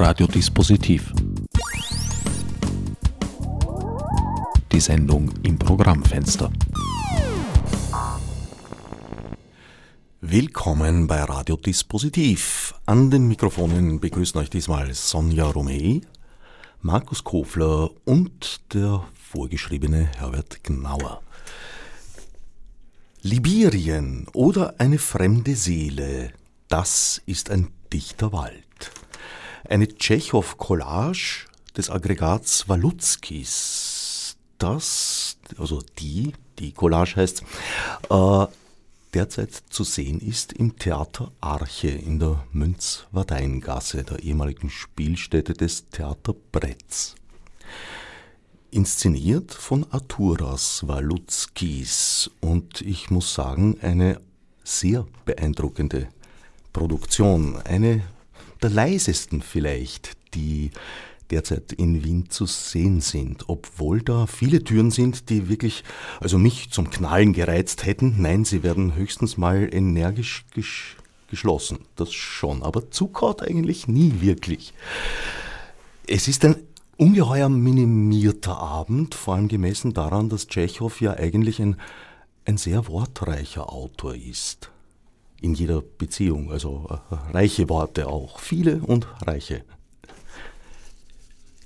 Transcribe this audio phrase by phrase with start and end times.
[0.00, 1.12] Radiodispositiv.
[4.70, 6.52] Die Sendung im Programmfenster.
[10.20, 12.74] Willkommen bei Radiodispositiv.
[12.86, 16.00] An den Mikrofonen begrüßen euch diesmal Sonja Romei,
[16.80, 21.22] Markus Kofler und der vorgeschriebene Herbert Gnauer.
[23.22, 26.30] Libyrien oder eine fremde Seele,
[26.68, 28.67] das ist ein dichter Wald.
[29.68, 31.44] Eine Tschechow-Collage
[31.76, 37.42] des Aggregats Walutskis, das, also die, die Collage heißt,
[38.08, 38.46] äh,
[39.12, 46.34] derzeit zu sehen ist im Theater Arche in der Münz-Wardeingasse, der ehemaligen Spielstätte des Theater
[46.50, 47.14] Bretz.
[48.70, 54.18] Inszeniert von Arturas Walutskis und ich muss sagen, eine
[54.64, 56.08] sehr beeindruckende
[56.72, 58.02] Produktion, eine
[58.62, 60.70] der leisesten vielleicht, die
[61.30, 65.84] derzeit in Wien zu sehen sind, obwohl da viele Türen sind, die wirklich,
[66.20, 68.16] also mich zum Knallen gereizt hätten.
[68.18, 70.96] Nein, sie werden höchstens mal energisch gesch
[71.30, 74.72] geschlossen, das schon, aber zukaut eigentlich nie wirklich.
[76.06, 76.56] Es ist ein
[76.96, 81.76] ungeheuer minimierter Abend, vor allem gemessen daran, dass Tschechow ja eigentlich ein,
[82.46, 84.70] ein sehr wortreicher Autor ist
[85.40, 86.50] in jeder Beziehung.
[86.50, 88.38] Also äh, reiche Worte auch.
[88.40, 89.62] Viele und reiche.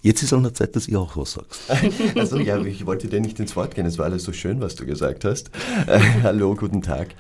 [0.03, 1.63] Jetzt ist an der Zeit, dass ihr auch was sagst.
[2.17, 3.87] Also ja, ich wollte dir nicht ins Wort gehen.
[3.87, 5.51] Es war alles so schön, was du gesagt hast.
[5.87, 7.15] Äh, hallo, guten Tag.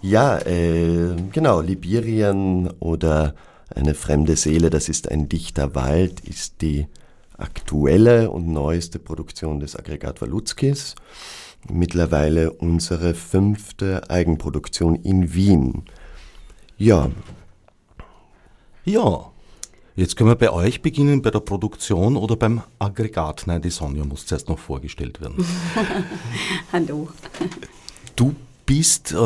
[0.00, 3.34] Ja, äh, genau, Libyrien oder
[3.74, 6.86] eine fremde Seele, das ist ein dichter Wald, ist die
[7.36, 10.94] aktuelle und neueste Produktion des Aggregat Walutskis.
[11.68, 15.84] Mittlerweile unsere fünfte Eigenproduktion in Wien.
[16.78, 17.10] Ja.
[18.84, 19.32] Ja.
[19.96, 23.42] Jetzt können wir bei euch beginnen, bei der Produktion oder beim Aggregat.
[23.46, 25.44] Nein, die Sonja muss zuerst noch vorgestellt werden.
[26.72, 27.08] Hallo.
[28.14, 29.16] Du bist, äh,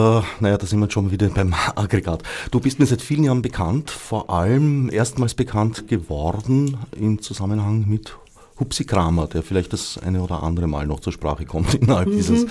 [0.40, 2.22] naja, da sind wir schon wieder beim Aggregat.
[2.50, 8.16] Du bist mir seit vielen Jahren bekannt, vor allem erstmals bekannt geworden im Zusammenhang mit
[8.62, 12.12] Hupsi Kramer, der vielleicht das eine oder andere Mal noch zur Sprache kommt innerhalb mhm.
[12.12, 12.46] dieses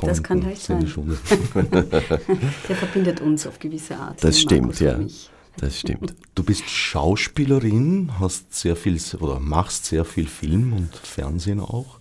[0.00, 0.80] Das kann leicht sein.
[1.64, 4.22] der verbindet uns auf gewisse Art.
[4.22, 4.98] Das stimmt, ja.
[5.56, 6.14] Das stimmt.
[6.34, 11.98] Du bist Schauspielerin, hast sehr viel oder machst sehr viel Film und Fernsehen auch,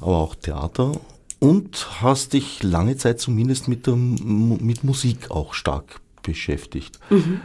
[0.00, 0.92] aber auch Theater
[1.38, 6.98] und hast dich lange Zeit zumindest mit, der, mit Musik auch stark beschäftigt.
[7.10, 7.40] Mhm.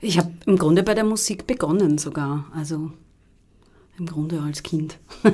[0.00, 2.46] Ich habe im Grunde bei der Musik begonnen sogar.
[2.54, 2.92] Also
[3.98, 4.98] im Grunde als Kind.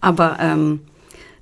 [0.00, 0.80] Aber ähm,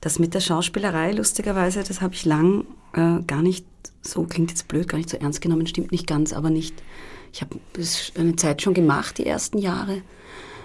[0.01, 3.67] das mit der Schauspielerei, lustigerweise, das habe ich lang äh, gar nicht,
[4.03, 6.75] so klingt jetzt blöd, gar nicht so ernst genommen, stimmt nicht ganz, aber nicht.
[7.33, 10.03] Ich habe es eine Zeit schon gemacht, die ersten Jahre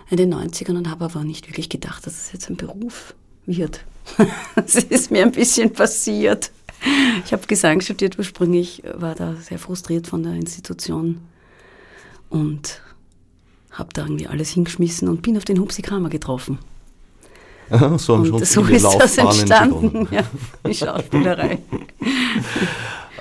[0.09, 3.13] in den 90ern und habe aber nicht wirklich gedacht, dass es jetzt ein Beruf
[3.45, 3.85] wird.
[4.55, 6.51] Es ist mir ein bisschen passiert.
[7.25, 11.21] Ich habe Gesang studiert ursprünglich, war da sehr frustriert von der Institution
[12.29, 12.81] und
[13.71, 16.59] habe da irgendwie alles hingeschmissen und bin auf den Hupsi Kramer getroffen.
[17.69, 20.23] Aha, so und schon so ist das entstanden, ja,
[20.67, 21.59] die Schauspielerei.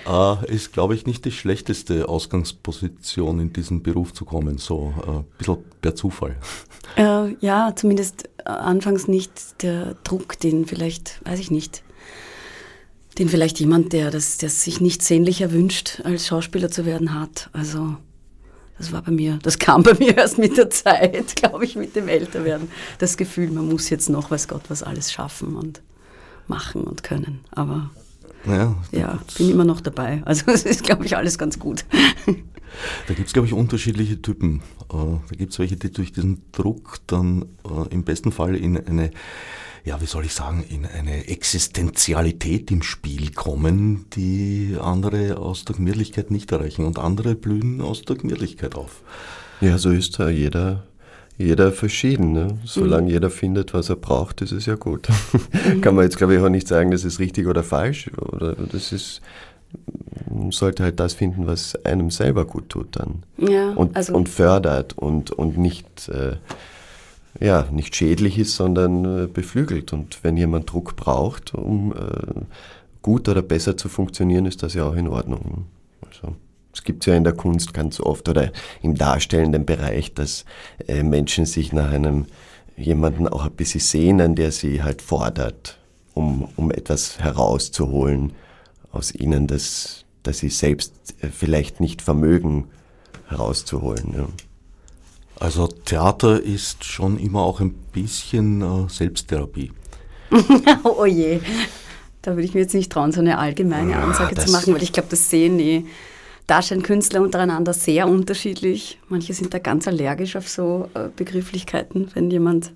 [0.07, 5.11] äh, ist, glaube ich, nicht die schlechteste Ausgangsposition, in diesen Beruf zu kommen, so äh,
[5.11, 6.35] ein bisschen per Zufall.
[6.97, 11.85] Äh, ja, zumindest äh, anfangs nicht der Druck, den vielleicht, weiß ich nicht,
[13.19, 17.51] den vielleicht jemand, der, das, der sich nicht sehnlicher wünscht, als Schauspieler zu werden hat.
[17.53, 17.97] Also
[18.81, 21.95] das war bei mir, das kam bei mir erst mit der Zeit, glaube ich, mit
[21.95, 22.69] dem Älterwerden.
[22.99, 25.83] Das Gefühl, man muss jetzt noch, weiß Gott, was alles schaffen und
[26.49, 27.41] machen und können.
[27.51, 27.91] Aber
[28.47, 30.23] ja, ja bin immer noch dabei.
[30.31, 31.85] Also es ist, glaube ich, alles ganz gut.
[33.09, 34.63] Da gibt es, glaube ich, unterschiedliche Typen.
[34.93, 38.79] Äh, da gibt es welche, die durch diesen Druck dann äh, im besten Fall in
[38.87, 39.11] eine
[39.85, 45.77] ja, wie soll ich sagen, in eine Existenzialität im Spiel kommen, die andere aus der
[45.77, 49.03] Gemütlichkeit nicht erreichen und andere blühen aus der Gemütlichkeit auf.
[49.61, 50.85] Ja, so ist da jeder,
[51.39, 52.33] jeder verschieden.
[52.33, 52.59] Ne?
[52.65, 53.13] Solange mhm.
[53.13, 55.09] jeder findet, was er braucht, ist es ja gut.
[55.81, 58.11] Kann man jetzt, glaube ich, auch nicht sagen, das ist richtig oder falsch.
[58.17, 59.21] Oder das ist,
[60.31, 63.23] man sollte halt das finden, was einem selber gut tut dann.
[63.39, 66.37] Ja, und, also und fördert und, und nicht äh,
[67.41, 69.93] ja, nicht schädlich ist, sondern äh, beflügelt.
[69.93, 72.43] Und wenn jemand Druck braucht, um äh,
[73.03, 75.65] gut oder besser zu funktionieren, ist das ja auch in Ordnung.
[76.07, 76.37] Also,
[76.73, 78.53] es gibt ja in der Kunst ganz oft oder
[78.83, 80.45] im darstellenden Bereich, dass
[80.87, 82.27] äh, Menschen sich nach einem
[82.77, 85.79] jemanden auch ein bisschen sehnen, der sie halt fordert,
[86.15, 88.33] um, um etwas herauszuholen
[88.93, 92.69] aus ihnen, das, das sie selbst vielleicht nicht vermögen
[93.29, 94.15] herauszuholen.
[94.15, 94.27] Ja.
[95.41, 99.73] Also Theater ist schon immer auch ein bisschen äh, Selbsttherapie.
[100.85, 101.41] oh je,
[102.23, 104.75] da würde ich mir jetzt nicht trauen, so eine allgemeine Ja, Ansage zu das- machen,
[104.75, 105.87] weil ich glaube, das sehen die
[106.47, 108.99] darstellenden Künstler untereinander sehr unterschiedlich.
[109.09, 112.73] Manche sind da ganz allergisch auf so äh, Begrifflichkeiten, wenn jemand,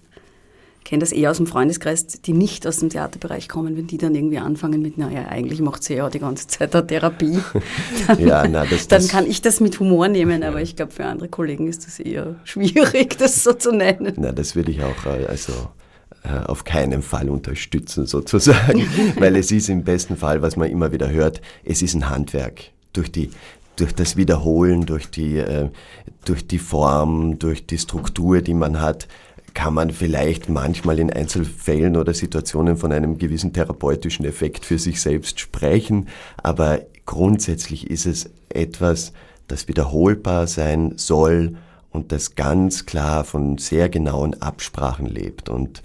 [0.84, 4.14] kenne das eher aus dem Freundeskreis, die nicht aus dem Theaterbereich kommen, wenn die dann
[4.14, 7.38] irgendwie anfangen mit, naja, eigentlich macht sie ja die ganze Zeit eine Therapie.
[8.06, 10.92] Dann, Ja, na, das- dann das- kann ich das mit Humor nehmen, aber ich glaube,
[10.92, 14.12] für andere Kollegen ist das eher schwierig, das so zu nennen.
[14.16, 15.52] Na, das würde ich auch äh, also
[16.22, 18.86] äh, auf keinen Fall unterstützen sozusagen,
[19.18, 22.60] weil es ist im besten Fall, was man immer wieder hört, es ist ein Handwerk.
[22.92, 23.30] Durch die
[23.76, 25.68] durch das Wiederholen, durch die, äh,
[26.24, 29.08] durch die Form, durch die Struktur, die man hat,
[29.54, 35.00] kann man vielleicht manchmal in Einzelfällen oder Situationen von einem gewissen therapeutischen Effekt für sich
[35.00, 36.08] selbst sprechen,
[36.42, 39.12] aber grundsätzlich ist es etwas,
[39.46, 41.56] das wiederholbar sein soll
[41.90, 45.48] und das ganz klar von sehr genauen Absprachen lebt.
[45.48, 45.82] Und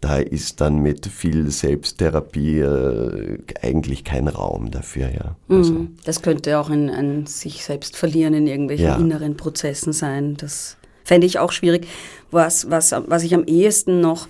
[0.00, 5.36] da ist dann mit viel Selbsttherapie äh, eigentlich kein Raum dafür, ja.
[5.48, 5.96] Also, Mhm.
[6.04, 8.96] Das könnte auch ein, ein sich selbst verlieren in irgendwelchen Ja.
[8.96, 10.36] inneren Prozessen sein.
[10.36, 11.86] Das fände ich auch schwierig.
[12.32, 14.26] Was, was, was ich am ehesten noch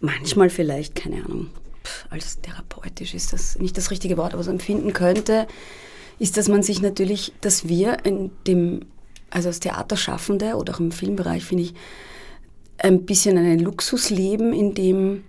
[0.00, 1.50] manchmal vielleicht, keine Ahnung,
[2.10, 5.48] als therapeutisch ist das nicht das richtige Wort, aber so empfinden könnte,
[6.18, 8.82] ist, dass man sich natürlich, dass wir in dem,
[9.30, 11.74] also als Theaterschaffende oder auch im Filmbereich, finde ich,
[12.78, 15.24] ein bisschen einen Luxus leben, in dem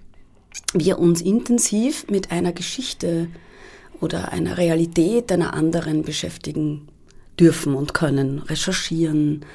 [0.73, 3.27] wir uns intensiv mit einer Geschichte
[4.01, 6.88] oder einer Realität einer anderen beschäftigen
[7.39, 9.45] dürfen und können, recherchieren,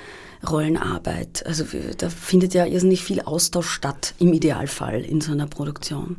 [0.47, 1.45] Rollenarbeit.
[1.47, 1.65] Also
[1.97, 6.17] da findet ja irrsinnig viel Austausch statt, im Idealfall in so einer Produktion.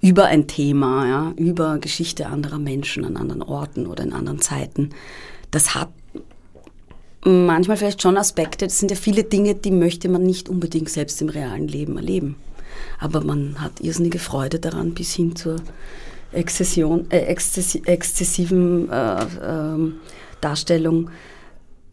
[0.00, 4.90] Über ein Thema, ja, über Geschichte anderer Menschen an anderen Orten oder in anderen Zeiten.
[5.50, 5.90] Das hat
[7.24, 11.20] manchmal vielleicht schon Aspekte, das sind ja viele Dinge, die möchte man nicht unbedingt selbst
[11.22, 12.36] im realen Leben erleben.
[12.98, 15.56] Aber man hat irrsinnige Freude daran, bis hin zur
[16.32, 19.94] Exzession, äh, exzessi exzessiven äh, ähm,
[20.40, 21.10] Darstellung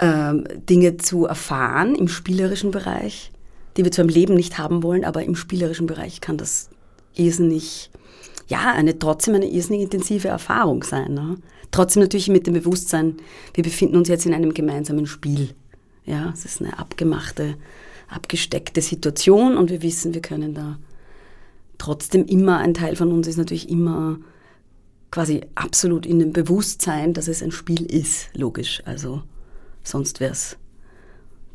[0.03, 3.31] ähm, Dinge zu erfahren im spielerischen Bereich,
[3.77, 6.69] die wir zwar im Leben nicht haben wollen, aber im spielerischen Bereich kann das
[7.15, 7.89] irrsinnig,
[8.47, 11.13] ja, eine, trotzdem eine irrsinnig intensive Erfahrung sein.
[11.13, 11.37] Ne?
[11.71, 13.15] Trotzdem natürlich mit dem Bewusstsein,
[13.53, 15.55] wir befinden uns jetzt in einem gemeinsamen Spiel.
[16.05, 17.55] Ja, es ist eine abgemachte,
[18.09, 20.79] abgesteckte Situation und wir wissen, wir können da
[21.77, 24.17] trotzdem immer, ein Teil von uns ist natürlich immer
[25.11, 28.81] quasi absolut in dem Bewusstsein, dass es ein Spiel ist, logisch.
[28.85, 29.23] Also
[29.83, 30.57] sonst wäre es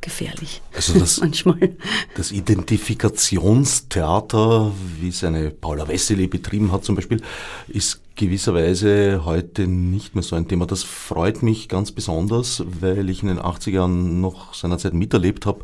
[0.01, 0.63] gefährlich.
[0.75, 1.77] Also das- manchmal.
[2.17, 7.21] Das Identifikationstheater, wie es eine Paula Wessely betrieben hat zum Beispiel,
[7.67, 10.67] ist gewisserweise heute nicht mehr so ein Thema.
[10.67, 15.61] Das freut mich ganz besonders, weil ich in den 80er Jahren noch seinerzeit miterlebt habe,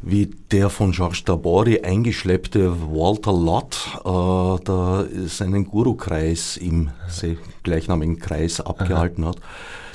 [0.00, 6.90] wie der von Georges Tabori eingeschleppte Walter Lott äh, da seinen Guru-Kreis im
[7.62, 9.36] gleichnamigen Kreis abgehalten hat,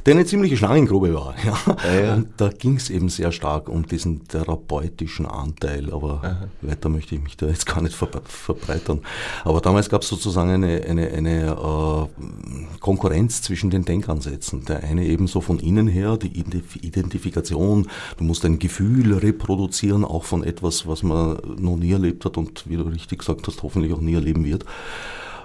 [0.07, 1.35] der eine ziemliche Schlangengrube war.
[1.45, 1.93] Ja.
[1.93, 2.13] ja.
[2.15, 7.21] Und da ging es eben sehr stark um diesen therapeutischen Anteil, aber weiter möchte ich
[7.21, 9.01] mich da jetzt gar nicht ver verbreitern.
[9.43, 14.65] Aber damals gab es sozusagen eine, eine, eine äh, Konkurrenz zwischen den Denkansätzen.
[14.65, 17.87] Der eine eben so von innen her, die Identif- Identifikation,
[18.17, 22.63] du musst ein Gefühl reproduzieren, auch von etwas, was man noch nie erlebt hat und
[22.67, 24.65] wie du richtig gesagt hast, hoffentlich auch nie erleben wird.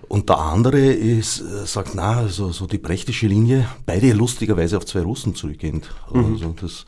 [0.09, 4.87] Und der andere ist, äh, sagt, na, so, so die brechtische Linie, beide lustigerweise auf
[4.87, 5.88] zwei Russen zurückgehend.
[6.12, 6.87] Also das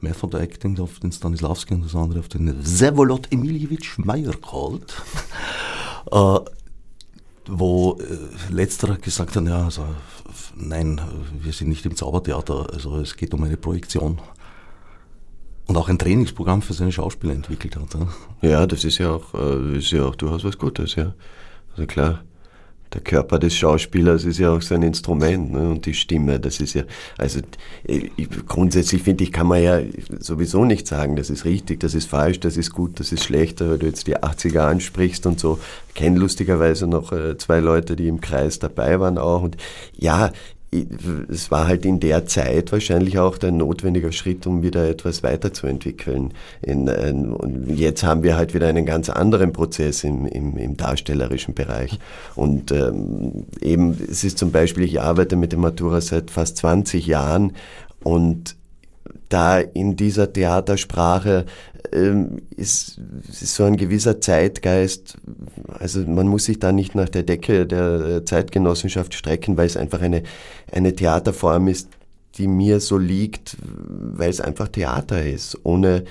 [0.00, 4.94] Method Acting auf den Stanislavski und das andere auf den Vsevolod Emiljewitsch Meyerkold.
[6.10, 6.38] äh,
[7.50, 9.84] wo äh, letzterer gesagt hat, ja, also,
[10.54, 11.00] nein,
[11.40, 14.20] wir sind nicht im Zaubertheater, also es geht um eine Projektion.
[15.66, 17.94] Und auch ein Trainingsprogramm für seine Schauspieler entwickelt hat.
[17.94, 18.48] Ja.
[18.48, 21.14] Ja, das ist ja auch, äh, ist ja auch durchaus was Gutes, ja.
[21.72, 22.24] Also klar,
[22.92, 25.70] der Körper des Schauspielers ist ja auch sein Instrument ne?
[25.70, 26.82] und die Stimme, das ist ja,
[27.16, 27.40] also
[27.84, 28.10] ich,
[28.46, 29.80] grundsätzlich finde ich, kann man ja
[30.18, 33.60] sowieso nicht sagen, das ist richtig, das ist falsch, das ist gut, das ist schlecht,
[33.60, 35.60] weil du jetzt die 80er ansprichst und so.
[35.88, 39.56] Ich kenne lustigerweise noch äh, zwei Leute, die im Kreis dabei waren auch und
[39.96, 40.32] ja,
[40.72, 46.32] es war halt in der Zeit wahrscheinlich auch der notwendige Schritt, um wieder etwas weiterzuentwickeln.
[46.62, 50.76] In, äh, und jetzt haben wir halt wieder einen ganz anderen Prozess im, im, im
[50.76, 51.98] darstellerischen Bereich.
[52.36, 57.04] Und ähm, eben, es ist zum Beispiel, ich arbeite mit dem Matura seit fast 20
[57.06, 57.52] Jahren
[58.04, 58.56] und
[59.28, 61.46] da in dieser Theatersprache
[61.92, 65.18] ähm, ist, ist so ein gewisser Zeitgeist,
[65.78, 70.00] also man muss sich da nicht nach der Decke der Zeitgenossenschaft strecken, weil es einfach
[70.00, 70.22] eine,
[70.72, 71.88] eine Theaterform ist,
[72.36, 76.04] die mir so liegt, weil es einfach Theater ist, ohne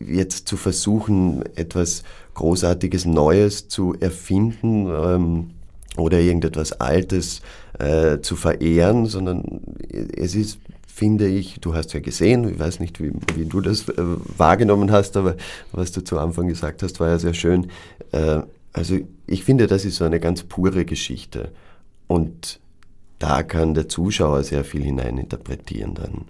[0.00, 2.02] jetzt zu versuchen, etwas
[2.34, 5.50] Großartiges Neues zu erfinden ähm,
[5.96, 7.40] oder irgendetwas Altes
[7.78, 10.58] äh, zu verehren, sondern es ist,
[10.96, 13.94] finde ich, du hast ja gesehen, ich weiß nicht, wie, wie du das äh,
[14.38, 15.36] wahrgenommen hast, aber
[15.70, 17.70] was du zu Anfang gesagt hast, war ja sehr schön.
[18.12, 18.40] Äh,
[18.72, 21.52] also ich finde, das ist so eine ganz pure Geschichte.
[22.06, 22.60] Und
[23.18, 26.24] da kann der Zuschauer sehr viel hineininterpretieren dann.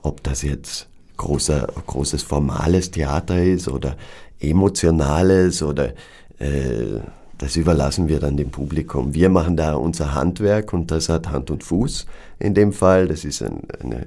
[0.00, 0.88] Ob das jetzt
[1.18, 3.98] großer, großes formales Theater ist oder
[4.38, 5.92] emotionales oder
[6.38, 7.00] äh,
[7.40, 9.14] das überlassen wir dann dem Publikum.
[9.14, 12.04] Wir machen da unser Handwerk und das hat Hand und Fuß
[12.38, 13.08] in dem Fall.
[13.08, 14.06] Das ist ein, eine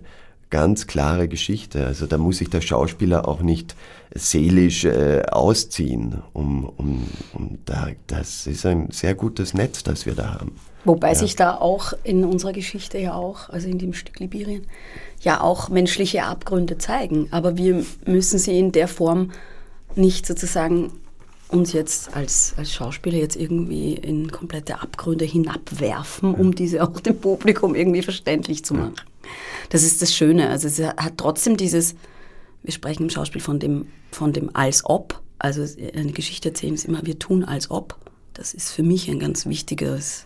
[0.51, 1.83] ganz klare Geschichte.
[1.83, 3.75] Also da muss sich der Schauspieler auch nicht
[4.13, 6.21] seelisch äh, ausziehen.
[6.33, 10.55] Um, um, um da, das ist ein sehr gutes Netz, das wir da haben.
[10.85, 11.15] Wobei ja.
[11.15, 14.67] sich da auch in unserer Geschichte ja auch, also in dem Stück Libirien,
[15.21, 17.29] ja auch menschliche Abgründe zeigen.
[17.31, 19.31] Aber wir müssen sie in der Form
[19.95, 20.91] nicht sozusagen
[21.53, 27.19] uns jetzt als, als Schauspieler jetzt irgendwie in komplette Abgründe hinabwerfen, um diese auch dem
[27.19, 28.95] Publikum irgendwie verständlich zu machen.
[29.69, 30.49] Das ist das Schöne.
[30.49, 31.95] Also es hat trotzdem dieses,
[32.63, 35.21] wir sprechen im Schauspiel von dem, von dem als ob.
[35.39, 37.97] Also eine Geschichte erzählen ist immer, wir tun als ob.
[38.33, 40.25] Das ist für mich ein ganz wichtiges,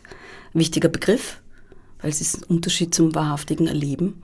[0.53, 1.41] wichtiger Begriff,
[2.01, 4.21] weil es ist ein Unterschied zum wahrhaftigen Erleben.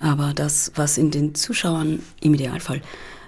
[0.00, 2.82] Aber das, was in den Zuschauern im Idealfall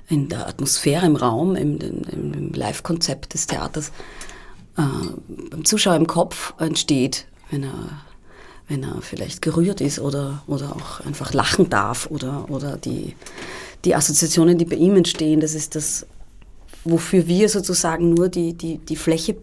[0.09, 3.91] in der Atmosphäre im Raum, im, im, im Live-Konzept des Theaters
[4.77, 4.83] äh,
[5.51, 8.03] beim Zuschauer im Kopf entsteht, wenn er,
[8.69, 13.15] wenn er vielleicht gerührt ist oder, oder auch einfach lachen darf oder, oder die,
[13.85, 16.07] die Assoziationen, die bei ihm entstehen, das ist das,
[16.85, 19.37] wofür wir sozusagen nur die, die, die Fläche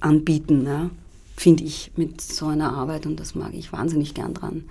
[0.00, 0.90] anbieten, ja,
[1.36, 4.64] finde ich, mit so einer Arbeit und das mag ich wahnsinnig gern dran,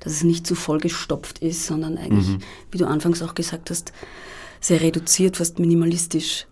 [0.00, 2.38] dass es nicht zu vollgestopft ist, sondern eigentlich, mhm.
[2.70, 3.92] wie du anfangs auch gesagt hast,
[4.60, 6.46] sehr reduziert, fast minimalistisch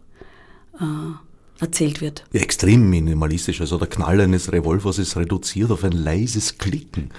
[0.80, 2.24] äh, erzählt wird.
[2.32, 3.60] Ja, extrem minimalistisch.
[3.60, 7.10] Also der Knall eines Revolvers ist reduziert auf ein leises Klicken.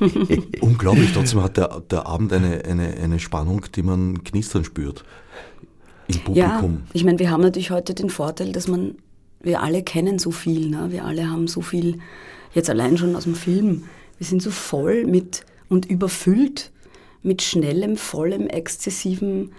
[0.60, 1.12] Unglaublich.
[1.12, 5.04] Trotzdem hat der, der Abend eine, eine, eine Spannung, die man knistern spürt.
[6.08, 6.36] Im Publikum.
[6.36, 8.96] Ja, ich meine, wir haben natürlich heute den Vorteil, dass man,
[9.40, 10.68] wir alle kennen so viel.
[10.70, 10.92] Ne?
[10.92, 11.98] Wir alle haben so viel,
[12.54, 13.84] jetzt allein schon aus dem Film.
[14.18, 16.70] Wir sind so voll mit und überfüllt
[17.22, 19.50] mit schnellem, vollem, exzessivem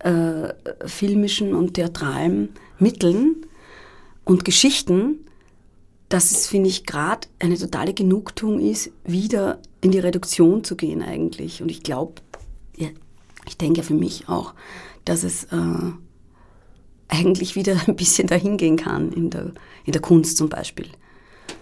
[0.00, 0.54] äh,
[0.86, 3.46] filmischen und theatralen Mitteln
[4.24, 5.26] und Geschichten,
[6.08, 11.02] dass es, finde ich, gerade eine totale Genugtuung ist, wieder in die Reduktion zu gehen
[11.02, 11.62] eigentlich.
[11.62, 12.14] Und ich glaube,
[12.76, 12.88] ja,
[13.46, 14.54] ich denke für mich auch,
[15.04, 15.92] dass es äh,
[17.08, 19.52] eigentlich wieder ein bisschen dahin gehen kann in der,
[19.84, 20.88] in der Kunst zum Beispiel.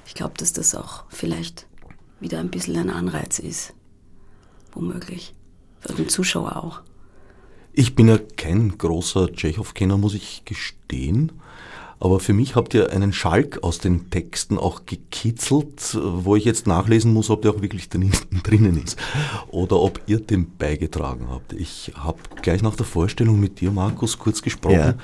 [0.06, 1.66] Ich glaube, dass das auch vielleicht
[2.20, 3.74] wieder ein bisschen ein Anreiz ist,
[4.72, 5.34] womöglich.
[5.80, 6.80] Für den Zuschauer auch.
[7.72, 11.32] Ich bin ja kein großer Tschechow-Kenner, muss ich gestehen.
[12.00, 16.66] Aber für mich habt ihr einen Schalk aus den Texten auch gekitzelt, wo ich jetzt
[16.66, 17.88] nachlesen muss, ob der auch wirklich
[18.44, 18.96] drinnen ist
[19.48, 21.52] oder ob ihr den beigetragen habt.
[21.54, 24.94] Ich habe gleich nach der Vorstellung mit dir, Markus, kurz gesprochen, ja.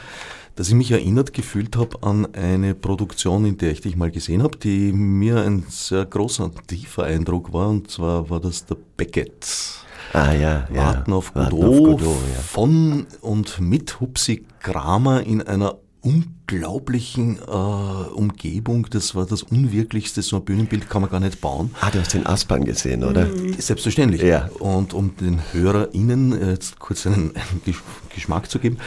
[0.54, 4.44] dass ich mich erinnert gefühlt habe an eine Produktion, in der ich dich mal gesehen
[4.44, 7.70] habe, die mir ein sehr großer, tiefer Eindruck war.
[7.70, 9.83] Und zwar war das der Beckett.
[10.14, 10.86] Ah, ja, ja.
[10.86, 12.40] Warten auf Godot, Warten auf Godot ja.
[12.40, 18.86] von und mit Hupsi Kramer in einer unglaublichen äh, Umgebung.
[18.90, 20.22] Das war das Unwirklichste.
[20.22, 21.74] So ein Bühnenbild kann man gar nicht bauen.
[21.80, 23.24] Ah, du hast den Aspern gesehen, oder?
[23.24, 23.54] Mhm.
[23.58, 24.22] Selbstverständlich.
[24.22, 24.50] Ja.
[24.60, 27.32] Und um den HörerInnen äh, jetzt kurz einen,
[27.64, 27.74] einen
[28.14, 28.78] Geschmack zu geben.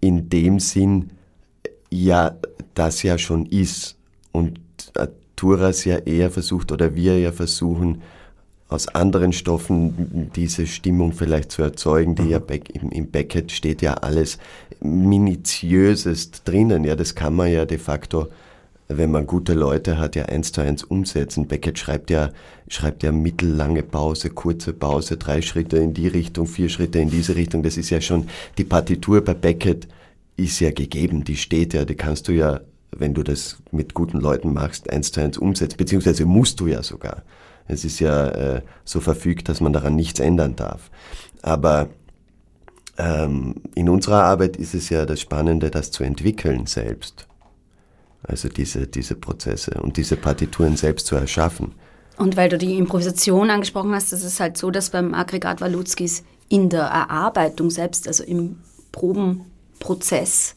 [0.00, 1.10] in dem Sinn
[1.88, 2.36] ja
[2.74, 3.96] das ja schon ist
[4.32, 4.58] und
[5.36, 8.02] Turas ja eher versucht oder wir ja versuchen,
[8.70, 12.30] aus anderen Stoffen diese Stimmung vielleicht zu erzeugen, die mhm.
[12.30, 14.38] ja Beck, im, im Beckett steht ja alles
[14.80, 16.84] minutiösest drinnen.
[16.84, 18.28] Ja, das kann man ja de facto,
[18.86, 21.48] wenn man gute Leute hat, ja eins zu eins umsetzen.
[21.48, 22.30] Beckett schreibt ja,
[22.68, 27.34] schreibt ja mittellange Pause, kurze Pause, drei Schritte in die Richtung, vier Schritte in diese
[27.34, 27.64] Richtung.
[27.64, 29.88] Das ist ja schon, die Partitur bei Beckett
[30.36, 32.60] ist ja gegeben, die steht ja, die kannst du ja,
[32.92, 36.82] wenn du das mit guten Leuten machst, eins zu eins umsetzen, beziehungsweise musst du ja
[36.84, 37.22] sogar.
[37.70, 40.90] Es ist ja äh, so verfügt, dass man daran nichts ändern darf.
[41.42, 41.88] Aber
[42.98, 47.26] ähm, in unserer Arbeit ist es ja das Spannende, das zu entwickeln selbst.
[48.22, 51.74] Also diese, diese Prozesse und diese Partituren selbst zu erschaffen.
[52.18, 56.22] Und weil du die Improvisation angesprochen hast, ist es halt so, dass beim Aggregat Walutskis
[56.50, 58.58] in der Erarbeitung selbst, also im
[58.92, 60.54] Probenprozess,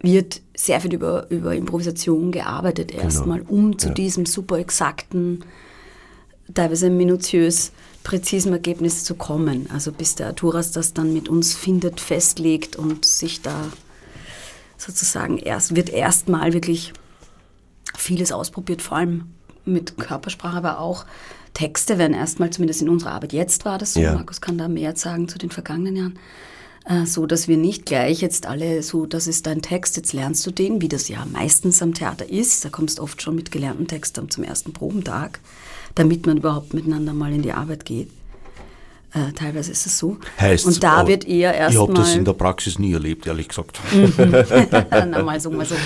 [0.00, 3.04] wird sehr viel über, über Improvisation gearbeitet genau.
[3.04, 3.94] erstmal, um zu ja.
[3.94, 5.44] diesem super exakten
[6.52, 7.72] teilweise minutiös
[8.02, 9.68] präzisen Ergebnis zu kommen.
[9.72, 13.72] Also bis der Arturas das dann mit uns findet, festlegt und sich da
[14.76, 16.92] sozusagen erst, wird erstmal wirklich
[17.96, 19.34] vieles ausprobiert, vor allem
[19.64, 21.06] mit Körpersprache, aber auch
[21.54, 24.14] Texte werden erstmal, zumindest in unserer Arbeit jetzt war das so, ja.
[24.14, 26.18] Markus kann da mehr sagen zu den vergangenen Jahren,
[26.84, 30.44] äh, so dass wir nicht gleich jetzt alle so, das ist dein Text, jetzt lernst
[30.46, 33.50] du den, wie das ja meistens am Theater ist, da kommst du oft schon mit
[33.50, 35.38] gelernten Texten zum ersten Probentag
[35.94, 38.10] damit man überhaupt miteinander mal in die Arbeit geht.
[39.14, 40.16] Äh, teilweise ist es so.
[40.40, 41.84] Heißt, und da wird eher erstmal.
[41.84, 43.78] Ich habe das in der Praxis nie erlebt, ehrlich gesagt.
[44.90, 45.76] Na, mal so, mal so.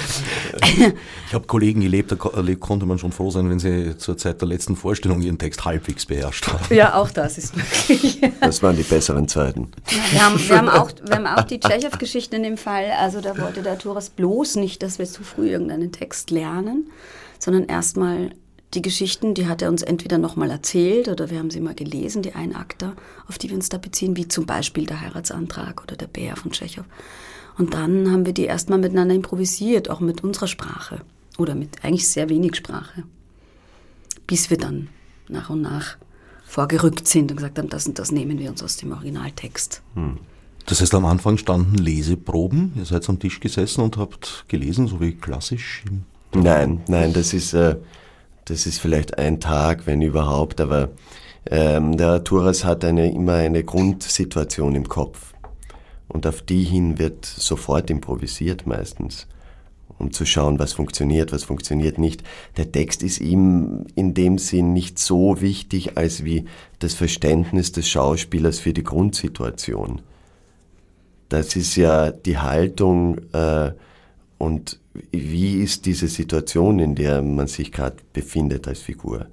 [0.64, 4.48] ich habe Kollegen erlebt, da konnte man schon froh sein, wenn sie zur Zeit der
[4.48, 6.74] letzten Vorstellung ihren Text halbwegs beherrscht haben.
[6.74, 8.18] Ja, auch das ist möglich.
[8.40, 9.72] das waren die besseren Zeiten.
[10.10, 12.86] wir, haben, wir, haben auch, wir haben auch die Tschechow-Geschichte in dem Fall.
[12.98, 16.90] Also da wollte der Touras bloß nicht, dass wir zu früh irgendeinen Text lernen,
[17.38, 18.30] sondern erstmal
[18.74, 22.22] die Geschichten, die hat er uns entweder nochmal erzählt oder wir haben sie mal gelesen,
[22.22, 22.94] die Einakter,
[23.26, 26.52] auf die wir uns da beziehen, wie zum Beispiel der Heiratsantrag oder der Bär von
[26.52, 26.84] Tschechow.
[27.56, 31.00] Und dann haben wir die erstmal miteinander improvisiert, auch mit unserer Sprache
[31.38, 33.04] oder mit eigentlich sehr wenig Sprache,
[34.26, 34.88] bis wir dann
[35.28, 35.96] nach und nach
[36.46, 39.82] vorgerückt sind und gesagt haben, das und das nehmen wir uns aus dem Originaltext.
[39.94, 40.18] Hm.
[40.66, 45.00] Das heißt, am Anfang standen Leseproben, ihr seid am Tisch gesessen und habt gelesen, so
[45.00, 45.84] wie klassisch?
[46.34, 47.54] Nein, nein, das ist...
[47.54, 47.76] Äh
[48.50, 50.90] das ist vielleicht ein Tag, wenn überhaupt, aber
[51.50, 55.34] ähm, der Arturas hat eine, immer eine Grundsituation im Kopf.
[56.08, 59.26] Und auf die hin wird sofort improvisiert meistens,
[59.98, 62.22] um zu schauen, was funktioniert, was funktioniert nicht.
[62.56, 66.46] Der Text ist ihm in dem Sinn nicht so wichtig, als wie
[66.78, 70.00] das Verständnis des Schauspielers für die Grundsituation.
[71.28, 73.72] Das ist ja die Haltung äh,
[74.38, 74.78] und
[75.10, 79.26] wie ist diese Situation, in der man sich gerade befindet als Figur.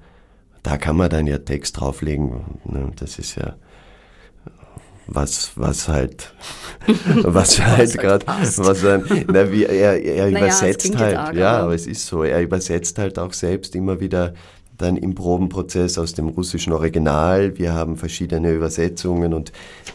[0.64, 2.60] Da kann man dann ja Text drauflegen.
[2.66, 2.92] Ne?
[2.96, 3.56] Das ist ja
[5.08, 6.34] was, was halt,
[7.24, 11.76] was halt gerade, was ein, na, wie er, er naja, übersetzt halt, arg, ja, aber
[11.76, 14.34] es ist so, er übersetzt halt auch selbst immer wieder
[14.78, 17.58] dann im Probenprozess aus dem russischen Original.
[17.58, 19.52] Wir haben verschiedene Übersetzungen und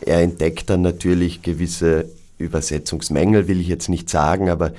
[0.06, 2.06] er entdeckt dann natürlich gewisse
[2.38, 4.72] Übersetzungsmängel, will ich jetzt nicht sagen, aber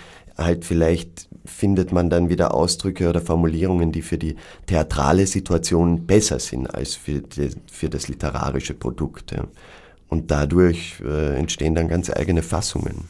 [0.43, 4.35] halt vielleicht findet man dann wieder Ausdrücke oder Formulierungen, die für die
[4.67, 9.31] theatrale Situation besser sind als für, die, für das literarische Produkt.
[9.31, 9.47] Ja.
[10.07, 13.05] Und dadurch äh, entstehen dann ganz eigene Fassungen.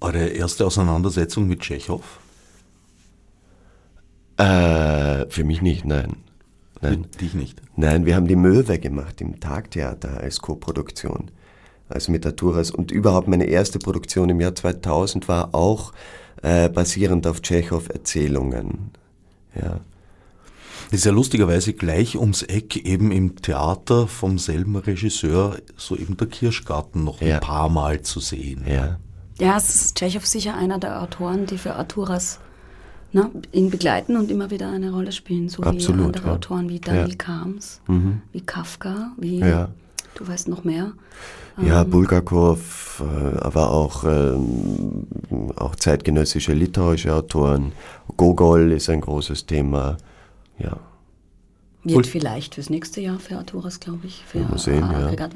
[0.00, 2.02] Eure erste Auseinandersetzung mit Tschechow?
[4.36, 6.16] Äh, für mich nicht, nein.
[6.80, 7.06] nein.
[7.10, 7.60] Für dich nicht?
[7.74, 11.30] Nein, wir haben die Möwe gemacht im Tagtheater als Co-Produktion
[11.88, 12.70] also mit Arturas.
[12.70, 15.92] Und überhaupt meine erste Produktion im Jahr 2000 war auch
[16.42, 18.90] äh, basierend auf Tschechow-Erzählungen.
[19.54, 19.80] Ja.
[20.90, 26.16] Das ist ja lustigerweise gleich ums Eck eben im Theater vom selben Regisseur, so eben
[26.16, 27.34] der Kirschgarten noch ja.
[27.36, 28.64] ein paar Mal zu sehen.
[28.66, 28.98] Ja.
[29.38, 32.40] Ja, es ist Tschechow sicher einer der Autoren, die für Arturas
[33.12, 36.34] na, ihn begleiten und immer wieder eine Rolle spielen, so Absolut, wie andere ja.
[36.34, 37.14] Autoren wie Daniel Ja.
[37.16, 38.20] Kams, Mhm.
[38.32, 39.70] wie Kafka, wie Ja.
[40.14, 40.92] du weißt noch mehr.
[41.60, 45.06] Ja, Ähm, Bulgakov, äh, aber auch, ähm,
[45.56, 47.72] auch zeitgenössische literarische Autoren.
[48.16, 49.96] Gogol ist ein großes Thema.
[50.58, 50.78] Ja,
[51.84, 52.04] Wird Cool.
[52.04, 55.06] vielleicht fürs nächste Jahr für Arturas, glaube ich, für Mal sehen, ja.
[55.06, 55.34] Aggregat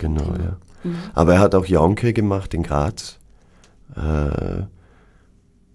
[0.00, 0.38] ein genau, Thema.
[0.38, 0.56] ja.
[0.84, 0.96] Mhm.
[1.14, 3.18] Aber er hat auch Jonke gemacht in Graz.
[3.96, 4.62] Äh,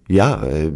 [0.08, 0.70] ja, äh,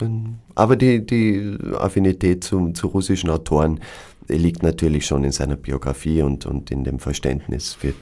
[0.00, 3.80] ein, aber die, die Affinität zum, zu russischen Autoren
[4.28, 7.94] liegt natürlich schon in seiner Biografie und, und in dem Verständnis für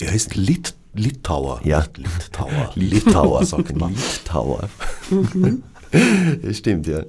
[0.00, 1.60] Er ist Lit Litauer.
[1.64, 1.84] Ja.
[1.96, 2.70] Litauer.
[2.74, 3.94] Litauer, sagt man.
[3.94, 4.68] Litauer.
[5.10, 5.62] Mhm.
[6.42, 7.02] Das Stimmt, ja.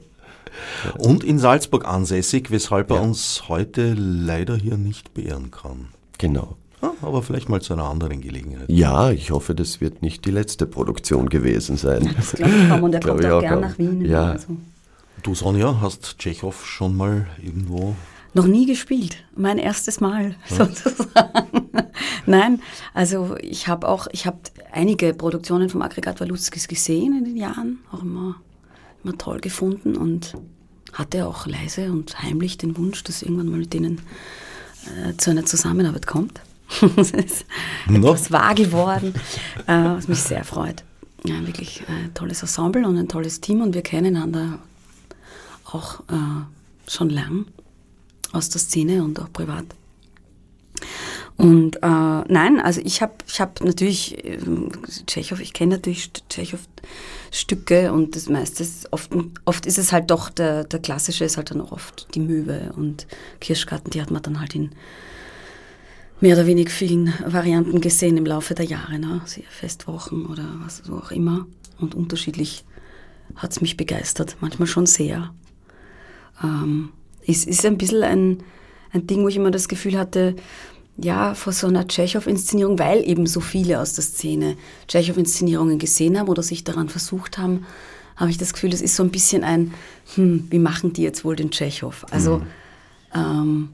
[0.99, 3.01] Und in Salzburg ansässig, weshalb er Ja.
[3.01, 5.87] uns heute leider hier nicht beehren kann.
[6.17, 6.57] Genau.
[6.81, 8.65] Ah, aber vielleicht mal zu einer anderen Gelegenheit.
[8.67, 12.13] Ja, ich hoffe, das wird nicht die letzte Produktion gewesen sein.
[12.17, 13.61] Das glaube ich kaum und er Glaub kommt auch auch gern kaum.
[13.61, 14.05] nach Wien.
[14.05, 14.31] Ja.
[14.31, 14.57] Also.
[15.23, 17.95] Du, Sonja, hast Tschechow schon mal irgendwo
[18.33, 21.62] Noch nie gespielt, mein erstes Mal sozusagen.
[22.25, 22.61] Nein,
[22.93, 24.39] also ich habe auch, ich habe
[24.71, 28.35] einige Produktionen vom Aggregat Walutzkis gesehen in den Jahren, auch immer,
[29.03, 30.33] immer toll gefunden und
[30.93, 34.01] hatte auch leise und heimlich den Wunsch, dass irgendwann mal mit denen
[34.85, 36.41] äh, zu einer Zusammenarbeit kommt.
[36.95, 37.45] das ist
[37.87, 39.13] etwas wahr geworden,
[39.67, 40.83] äh, was mich sehr freut.
[41.25, 44.59] Ja, wirklich ein tolles Ensemble und ein tolles Team und wir kennen einander
[45.65, 46.43] auch äh,
[46.87, 47.45] schon lang
[48.31, 49.65] aus der Szene und auch privat.
[51.37, 54.69] Und äh, nein, also ich habe ich hab natürlich ähm,
[55.07, 59.11] Tschechow, ich kenne natürlich Tschechow-Stücke und das meiste ist oft,
[59.45, 63.07] oft ist es halt doch, der, der klassische ist halt dann oft die Möwe und
[63.39, 64.71] Kirschgarten, die hat man dann halt in
[66.23, 69.21] mehr oder weniger vielen Varianten gesehen im Laufe der Jahre, ne?
[69.49, 71.45] Festwochen oder was so auch immer.
[71.79, 72.63] Und unterschiedlich
[73.35, 75.33] hat es mich begeistert, manchmal schon sehr.
[76.41, 76.93] Ähm,
[77.27, 78.43] es ist ein bisschen ein,
[78.91, 80.35] ein Ding, wo ich immer das Gefühl hatte,
[80.97, 84.55] ja, vor so einer Tschechow-Inszenierung, weil eben so viele aus der Szene
[84.87, 87.65] Tschechow-Inszenierungen gesehen haben oder sich daran versucht haben,
[88.15, 89.73] habe ich das Gefühl, das ist so ein bisschen ein,
[90.15, 92.05] hm, wie machen die jetzt wohl den Tschechow?
[92.11, 92.43] Also,
[93.15, 93.69] ähm,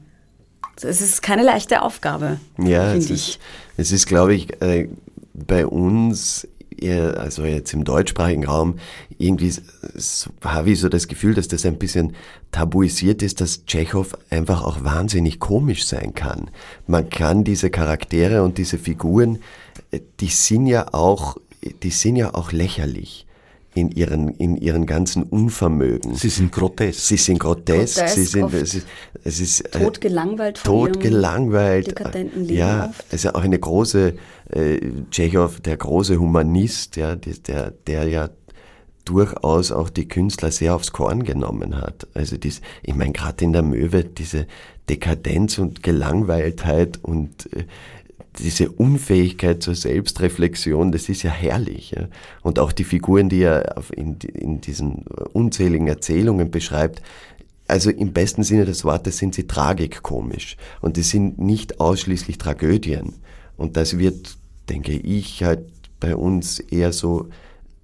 [0.82, 3.40] es ist keine leichte Aufgabe, Ja, es finde ist, ich.
[3.76, 4.88] es ist, glaube ich, äh,
[5.34, 6.48] bei uns,
[6.88, 8.78] also jetzt im deutschsprachigen Raum,
[9.18, 9.52] irgendwie
[10.42, 12.14] habe ich so das Gefühl, dass das ein bisschen
[12.52, 16.50] tabuisiert ist, dass Tschechow einfach auch wahnsinnig komisch sein kann.
[16.86, 19.38] Man kann diese Charaktere und diese Figuren,
[19.90, 21.36] äh, die sind ja auch,
[21.82, 23.26] die sind ja auch lächerlich
[23.80, 26.14] in ihren, in ihren ganzen Unvermögen.
[26.14, 27.00] Sie sind grotesk.
[27.00, 28.86] Sie sind grotesk, Grotesk, sie sind, es ist,
[29.24, 31.86] es ist äh, Tot gelangweilt von tot ihrem gelangweilt.
[31.88, 33.04] dekadenten Leben ja, oft.
[33.08, 34.14] es ist ja auch eine große,
[34.50, 38.28] äh, Tschechow, der große Humanist, ja, der, der ja
[39.04, 42.06] durchaus auch die Künstler sehr aufs Korn genommen hat.
[42.14, 44.46] Also dies, ich meine, gerade in der Möwe, diese
[44.88, 47.64] Dekadenz und Gelangweiltheit und äh,
[48.38, 51.92] diese Unfähigkeit zur Selbstreflexion, das ist ja herrlich.
[51.92, 52.08] Ja?
[52.42, 57.02] Und auch die Figuren, die er in, in diesen unzähligen Erzählungen beschreibt,
[57.68, 60.56] also im besten Sinne des Wortes sind sie tragikomisch.
[60.80, 63.14] Und die sind nicht ausschließlich Tragödien.
[63.56, 64.36] Und das wird,
[64.68, 65.60] denke ich, halt
[66.00, 67.28] bei uns eher so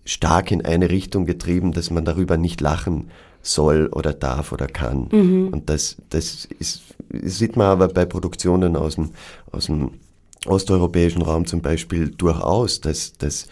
[0.05, 3.11] stark in eine Richtung getrieben, dass man darüber nicht lachen
[3.43, 5.07] soll oder darf oder kann.
[5.53, 9.11] Und das, das ist, sieht man aber bei Produktionen aus dem,
[9.53, 9.91] aus dem
[10.49, 13.47] osteuropäischen Raum zum Beispiel durchaus, dass, dass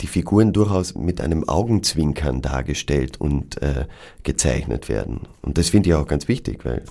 [0.00, 3.86] die Figuren durchaus mit einem Augenzwinkern dargestellt und äh,
[4.22, 5.20] gezeichnet werden.
[5.42, 6.84] Und das finde ich auch ganz wichtig, weil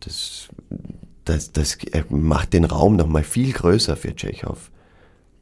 [0.00, 0.48] das,
[1.24, 4.70] das, das äh, macht den Raum nochmal viel größer für Tschechow.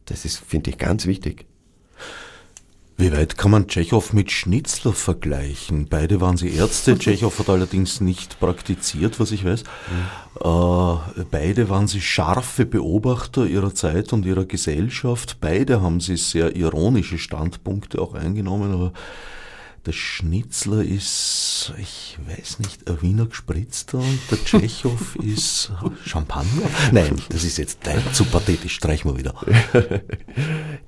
[0.06, 1.46] Das ist, finde ich, ganz wichtig.
[3.00, 5.86] Wie weit kann man Tschechow mit Schnitzler vergleichen?
[5.88, 6.98] Beide waren sie Ärzte.
[6.98, 9.62] Tschechow hat allerdings nicht praktiziert, was ich weiß.
[10.40, 15.38] Äh, beide waren sie scharfe Beobachter ihrer Zeit und ihrer Gesellschaft.
[15.40, 18.92] Beide haben sie sehr ironische Standpunkte auch eingenommen, aber
[19.86, 25.72] der Schnitzler ist, ich weiß nicht, ein Wiener Gespritzter und der Tschechow ist
[26.04, 26.68] Champagner?
[26.92, 29.34] Nein, das ist jetzt nein, zu pathetisch, streich mal wieder.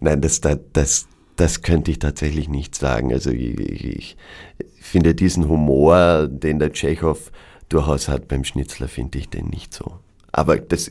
[0.01, 0.41] Nein, das,
[0.73, 3.13] das, das, könnte ich tatsächlich nicht sagen.
[3.13, 4.17] Also ich, ich,
[4.59, 7.33] ich finde diesen Humor, den der Tschechow
[7.71, 9.99] durchaus hat beim Schnitzler, finde ich den nicht so.
[10.33, 10.89] Aber das,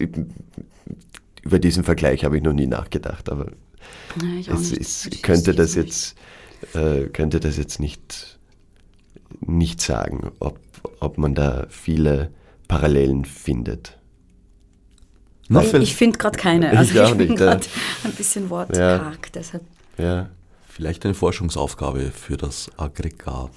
[1.44, 3.30] über diesen Vergleich habe ich noch nie nachgedacht.
[3.30, 3.52] Aber
[4.40, 4.82] ich auch es, nicht.
[4.82, 6.16] es Ich könnte das jetzt,
[6.74, 8.40] äh, könnte das jetzt nicht,
[9.42, 10.60] nicht sagen, ob,
[11.00, 12.32] ob man da viele
[12.68, 13.98] Parallelen findet.
[15.48, 16.72] Na, Ich, ich finde gerade keine.
[16.72, 17.46] Ich Also ich, auch bin nicht, ja.
[17.54, 17.66] gerade
[18.04, 19.64] ein bisschen wortkarg, deshalb.
[19.98, 20.30] Ja.
[20.68, 23.52] Vielleicht eine Forschungsaufgabe für das Aggregat.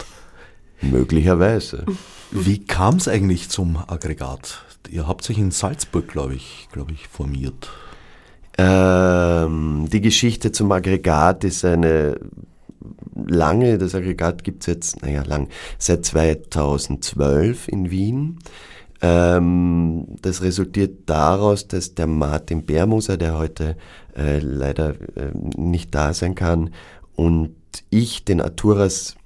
[0.81, 1.85] Möglicherweise.
[2.35, 4.65] Wie kam es eigentlich zum Aggregat?
[4.89, 7.69] Ihr habt sich in Salzburg, glaube ich, glaube ich, formiert.
[8.57, 12.19] Ähm, die Geschichte zum Aggregat ist eine
[13.27, 18.39] lange, das Aggregat gibt es jetzt, naja, lang, seit 2012 in Wien.
[19.03, 23.77] Ähm, das resultiert daraus, dass der Martin Bermoser, der heute
[24.17, 26.71] äh, leider äh, nicht da sein kann,
[27.15, 27.55] und
[27.91, 29.17] ich den Arturas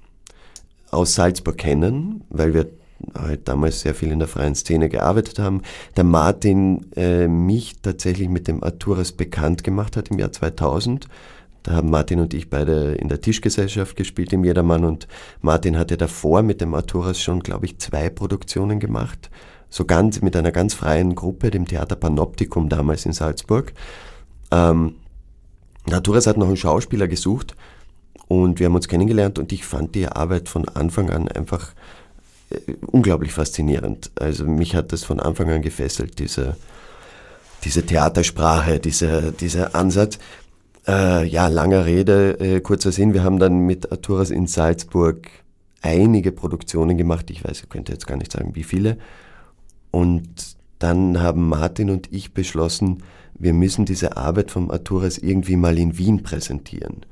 [0.91, 2.67] aus Salzburg kennen, weil wir
[3.17, 5.61] halt damals sehr viel in der freien Szene gearbeitet haben.
[5.95, 11.07] Der Martin äh, mich tatsächlich mit dem Arturas bekannt gemacht hat im Jahr 2000.
[11.63, 15.07] Da haben Martin und ich beide in der Tischgesellschaft gespielt im Jedermann und
[15.41, 19.29] Martin hatte davor mit dem Arturas schon, glaube ich, zwei Produktionen gemacht
[19.69, 23.73] so ganz mit einer ganz freien Gruppe, dem Theater Panoptikum damals in Salzburg.
[24.51, 24.95] Ähm,
[25.85, 27.55] Naturas hat noch einen Schauspieler gesucht
[28.27, 31.73] und wir haben uns kennengelernt und ich fand die Arbeit von Anfang an einfach
[32.85, 34.11] unglaublich faszinierend.
[34.15, 36.55] Also mich hat das von Anfang an gefesselt, diese,
[37.63, 40.19] diese Theatersprache, dieser, dieser Ansatz.
[40.87, 43.13] Äh, ja, langer Rede, äh, kurzer Sinn.
[43.13, 45.27] Wir haben dann mit Arturas in Salzburg
[45.81, 47.29] einige Produktionen gemacht.
[47.29, 48.97] Ich weiß, ich könnte jetzt gar nicht sagen, wie viele.
[49.91, 53.03] Und dann haben Martin und ich beschlossen,
[53.39, 57.05] wir müssen diese Arbeit vom Arturas irgendwie mal in Wien präsentieren.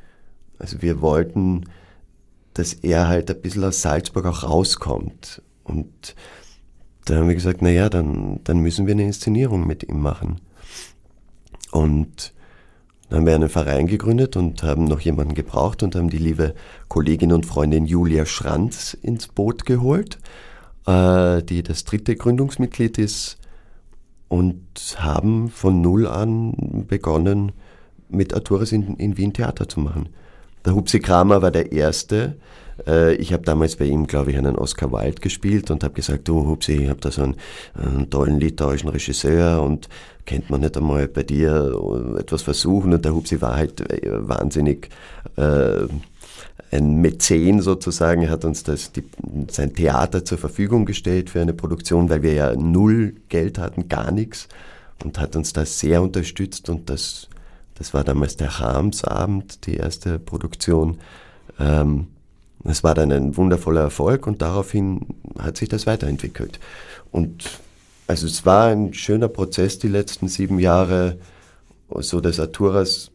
[0.58, 1.66] Also wir wollten,
[2.56, 5.42] dass er halt ein bisschen aus Salzburg auch rauskommt.
[5.64, 6.16] Und
[7.06, 10.42] da haben wir gesagt, naja, dann, dann müssen wir eine Inszenierung mit ihm machen.
[11.72, 12.34] Und
[13.10, 16.56] dann haben wir einen Verein gegründet und haben noch jemanden gebraucht und haben die liebe
[16.88, 20.18] Kollegin und Freundin Julia Schranz ins Boot geholt
[20.86, 23.38] äh, die das dritte Gründungsmitglied ist
[24.28, 24.64] und
[24.98, 27.52] haben von null an begonnen,
[28.10, 30.10] mit Arturis in, in Wien Theater zu machen.
[30.66, 32.36] Der Hupsi Kramer war der Erste.
[32.88, 36.28] Äh, ich habe damals bei ihm, glaube ich, einen Oscar Wilde gespielt und habe gesagt,
[36.28, 37.36] du Hupsi, ich habe da so einen,
[37.76, 39.88] einen, tollen litauischen Regisseur und
[40.26, 41.80] kennt man nicht einmal bei dir
[42.20, 42.94] etwas versuchen.
[42.94, 44.90] Und der Hupsi war halt äh, wahnsinnig
[45.36, 45.86] äh,
[46.72, 49.04] ein Mäzen sozusagen, hat uns das, die,
[49.50, 54.12] sein Theater zur Verfügung gestellt für eine Produktion, weil wir ja null Geld hatten, gar
[54.12, 54.48] nichts
[55.04, 57.30] und hat uns das sehr unterstützt und das,
[57.78, 61.00] das war damals der Harmsabend, die erste Produktion.
[61.60, 62.08] Ähm,
[62.64, 65.06] es war dann ein wundervoller Erfolg und daraufhin
[65.38, 66.60] hat sich das weiterentwickelt.
[67.12, 67.60] Und
[68.08, 71.18] also es war ein schöner Prozess die letzten sieben Jahre,
[72.00, 73.12] so dass Arturas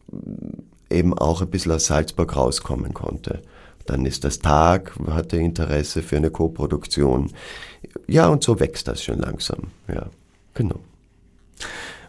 [0.89, 3.41] eben auch ein bisschen aus Salzburg rauskommen konnte.
[3.85, 7.31] Dann ist das Tag, hatte Interesse für eine Koproduktion.
[8.07, 9.71] Ja, und so wächst das schon langsam.
[9.87, 10.07] Ja,
[10.53, 10.79] genau.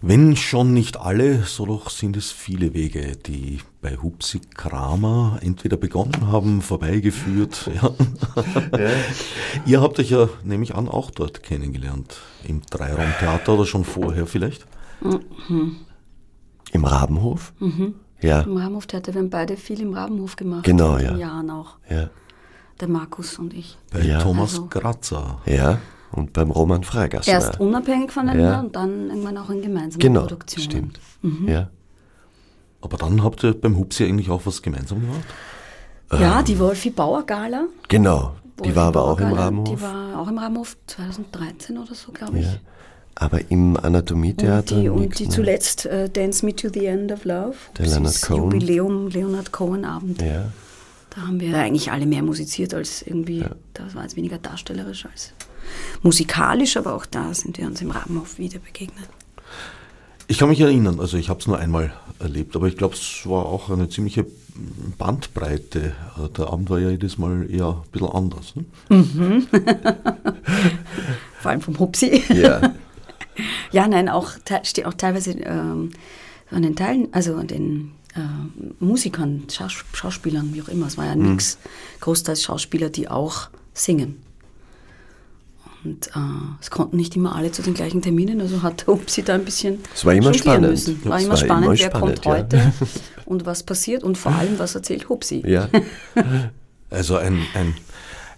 [0.04, 5.76] Wenn schon nicht alle, so doch sind es viele Wege, die bei Hupsi Kramer entweder
[5.76, 7.70] begonnen haben, vorbeigeführt.
[7.82, 7.90] Ja.
[8.78, 8.90] ja.
[9.64, 12.16] Ihr habt euch ja, nehme ich an, auch dort kennengelernt.
[12.44, 14.66] Im Dreiraumtheater oder schon vorher vielleicht?
[15.00, 15.76] Mhm.
[16.72, 17.52] Im Rabenhof?
[17.60, 17.94] Mhm.
[18.20, 18.40] Ja.
[18.40, 19.14] Im Rabenhoftheater.
[19.14, 20.64] Wir haben beide viel im Rabenhof gemacht.
[20.64, 21.12] Genau, ja.
[21.12, 21.76] In Jahren auch.
[21.88, 22.10] Ja.
[22.80, 23.78] Der Markus und ich.
[23.92, 24.20] Bei ja.
[24.20, 25.40] Thomas also, Grazer.
[25.46, 25.78] Ja.
[26.12, 27.33] Und beim Roman Freigassner.
[27.33, 28.61] Erst unabhängig voneinander ja.
[28.61, 30.70] und dann irgendwann auch in gemeinsamen genau, Produktionen.
[30.70, 31.01] Stimmt.
[31.22, 31.48] Mhm.
[31.48, 31.70] Ja.
[32.83, 35.25] Aber dann habt ihr beim Hupsi eigentlich auch was gemeinsam gemacht?
[36.12, 37.66] Ja, ähm, die Wolfi Bauer Gala.
[37.88, 38.35] Genau.
[38.59, 39.68] Die Wolfi war aber auch im Rabenhof.
[39.68, 42.46] Die war auch im Rabenhof 2013 oder so, glaube ich.
[42.46, 42.59] Ja.
[43.14, 44.77] Aber im Anatomietheater.
[44.77, 47.55] Und die, und die zuletzt uh, Dance Me to the End of Love.
[47.79, 48.42] Der Leonard Cohen.
[48.42, 50.20] Jubiläum Leonard Cohen Abend.
[50.20, 50.46] Ja.
[51.14, 53.51] Da haben wir eigentlich alle mehr musiziert als irgendwie, ja.
[53.75, 55.35] das war jetzt weniger darstellerisch als
[56.02, 59.08] musikalisch, aber auch da sind wir uns im Rabenhof wieder begegnet.
[60.28, 63.26] Ich kann mich erinnern, also ich habe es nur einmal erlebt, aber ich glaube, es
[63.26, 64.24] war auch eine ziemliche
[64.98, 65.94] Bandbreite.
[66.37, 68.54] Der Abend war ja jedes Mal eher ein bisschen anders.
[68.56, 68.64] Ne?
[68.88, 69.46] Mhm.
[71.40, 72.22] Vor allem vom Hupsi.
[72.35, 72.74] Ja.
[73.70, 74.32] Ja, nein, auch,
[74.85, 75.90] auch teilweise ähm,
[76.50, 78.20] an den Teilen, also an den äh,
[78.78, 80.87] Musikern, Schaus Schauspielern, wie auch immer.
[80.87, 81.32] Es war ja mhm.
[81.32, 81.58] nichts,
[82.00, 84.21] großteils Schauspieler, die auch singen.
[85.84, 86.20] Und äh,
[86.60, 89.80] es konnten nicht immer alle zu den gleichen Terminen, also hat Upsi da ein bisschen
[89.94, 90.70] Es war immer spannend.
[90.70, 91.04] Müssen.
[91.04, 92.30] War, immer, war spannend, immer wer spannend, kommt ja.
[92.32, 92.72] heute
[93.26, 95.42] und was passiert und vor allem, was erzählt Hupsi.
[95.46, 95.68] Ja.
[96.92, 97.74] Also ein, ein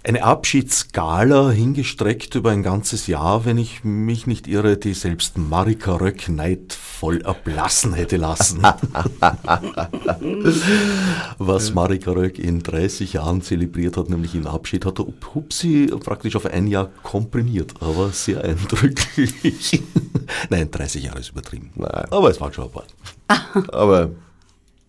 [0.06, 5.96] eine Abschiedsskala hingestreckt über ein ganzes Jahr, wenn ich mich nicht irre, die selbst Marika
[5.96, 8.60] Röck neidvoll erblassen hätte lassen.
[11.38, 14.98] Was Marika Röck in 30 Jahren zelebriert hat, nämlich in Abschied, hat
[15.34, 19.82] Hupsi praktisch auf ein Jahr komprimiert, aber sehr eindrücklich.
[20.50, 21.70] Nein, 30 Jahre ist übertrieben.
[21.76, 22.08] Nein.
[22.10, 22.84] Aber es war schon ein paar.
[23.72, 24.10] aber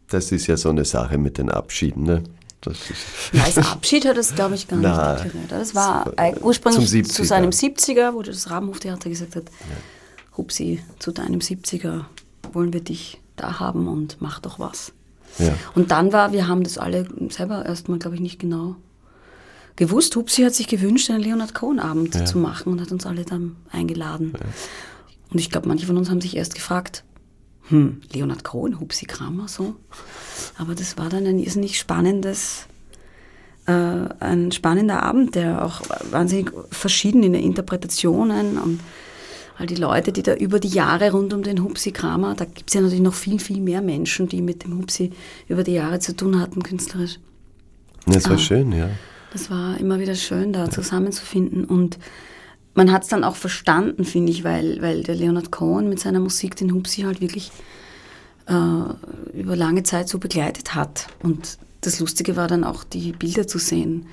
[0.09, 2.03] das ist ja so eine Sache mit den Abschieden.
[2.03, 2.23] Ne?
[2.65, 2.99] Das ist
[3.33, 5.35] Ja, als Abschied hat es, glaube ich, gar Na, nicht.
[5.49, 7.25] Das war eig- ursprünglich zum zu 70er.
[7.25, 9.45] seinem 70er, wo das Rabenhoftheater gesagt hat,
[10.37, 12.05] Hupsi, zu deinem 70er
[12.51, 14.91] wollen wir dich da haben und mach doch was.
[15.39, 15.53] ja.
[15.75, 18.75] Und dann war, wir haben das alle selber erstmal, glaube ich, nicht genau
[19.75, 20.15] gewusst.
[20.15, 22.25] Hupsi hat sich gewünscht, einen Leonard Cohen-Abend Ja.
[22.25, 24.33] zu machen und hat uns alle dann eingeladen.
[25.31, 27.03] Und ich glaube, manche von uns haben sich erst gefragt,
[27.67, 29.75] hm, Leonard Cohen, Hupsi Kramer, so.
[30.57, 32.67] Aber das war dann ein irrsinnig spannendes,
[33.67, 38.79] äh, ein spannender Abend, der auch wahnsinnig verschieden in den Interpretationen und
[39.57, 42.69] all die Leute, die da über die Jahre rund um den Hupsi Kramer, da gibt
[42.69, 45.11] es ja natürlich noch viel, viel mehr Menschen, die mit dem Hupsi
[45.47, 47.19] über die Jahre zu tun hatten, künstlerisch.
[48.05, 48.37] Das war Ah.
[48.37, 48.89] schön, ja.
[49.31, 51.65] Das war immer wieder schön, da zusammenzufinden.
[51.65, 51.97] Und
[52.73, 56.19] man hat es dann auch verstanden, finde ich, weil, weil der Leonard Cohen mit seiner
[56.19, 57.51] Musik den Hupsi halt wirklich
[58.47, 61.07] äh, über lange Zeit so begleitet hat.
[61.21, 64.07] Und das Lustige war dann auch, die Bilder zu sehen.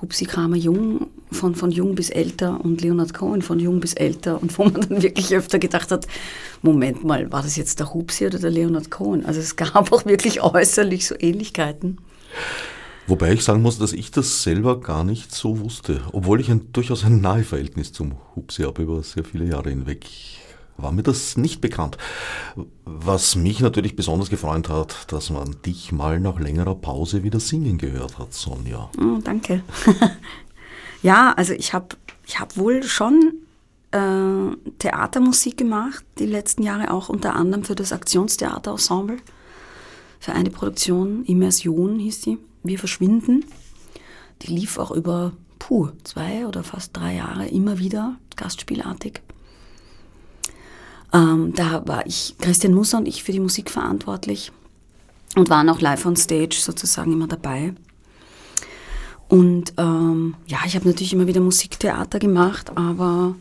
[0.00, 4.40] Hupsi Kramer jung, von, von jung bis älter und Leonard Cohen von jung bis älter.
[4.40, 6.06] Und wo man dann wirklich öfter gedacht hat,
[6.62, 9.26] Moment mal, war das jetzt der Hupsi oder der Leonard Cohen?
[9.26, 11.98] Also es gab auch wirklich äußerlich so Ähnlichkeiten.
[13.08, 16.02] Wobei ich sagen muss, dass ich das selber gar nicht so wusste.
[16.12, 20.06] Obwohl ich ein, durchaus ein nahe Verhältnis zum Hupsi habe über sehr viele Jahre hinweg,
[20.78, 21.98] war mir das nicht bekannt.
[22.84, 27.78] Was mich natürlich besonders gefreut hat, dass man dich mal nach längerer Pause wieder singen
[27.78, 28.88] gehört hat, Sonja.
[28.98, 29.62] Oh, danke.
[31.02, 33.34] ja, also ich habe ich hab wohl schon
[33.90, 39.18] äh, Theatermusik gemacht, die letzten Jahre auch unter anderem für das Aktionstheaterensemble,
[40.20, 43.44] für eine Produktion, Immersion hieß die, Wir verschwinden.
[44.42, 49.22] Die lief auch über, puh, zwei oder fast drei Jahre immer wieder, gastspielartig.
[51.12, 54.52] Ähm, da war ich, Christian Musser und ich für die Musik verantwortlich
[55.36, 57.74] und waren auch live on stage sozusagen immer dabei.
[59.28, 63.34] Und ähm, ja, ich habe natürlich immer wieder Musiktheater gemacht, aber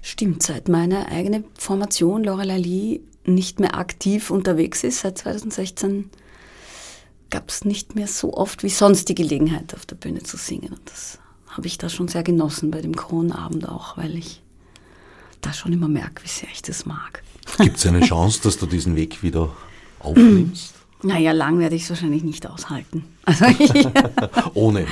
[0.00, 6.10] stimmt, seit meine eigene Formation Lorelei Lee nicht mehr aktiv unterwegs ist, seit 2016
[7.28, 10.72] gab es nicht mehr so oft wie sonst die Gelegenheit, auf der Bühne zu singen.
[10.72, 11.18] Und das
[11.48, 14.42] habe ich da schon sehr genossen bei dem Kronabend auch, weil ich
[15.46, 17.22] da schon immer merke, wie sehr ich das mag.
[17.58, 19.50] Gibt es eine Chance, dass du diesen Weg wieder
[20.00, 20.74] aufnimmst?
[21.02, 23.04] Naja, lang werde ich es wahrscheinlich nicht aushalten.
[23.24, 23.44] Also
[24.54, 24.86] Ohne.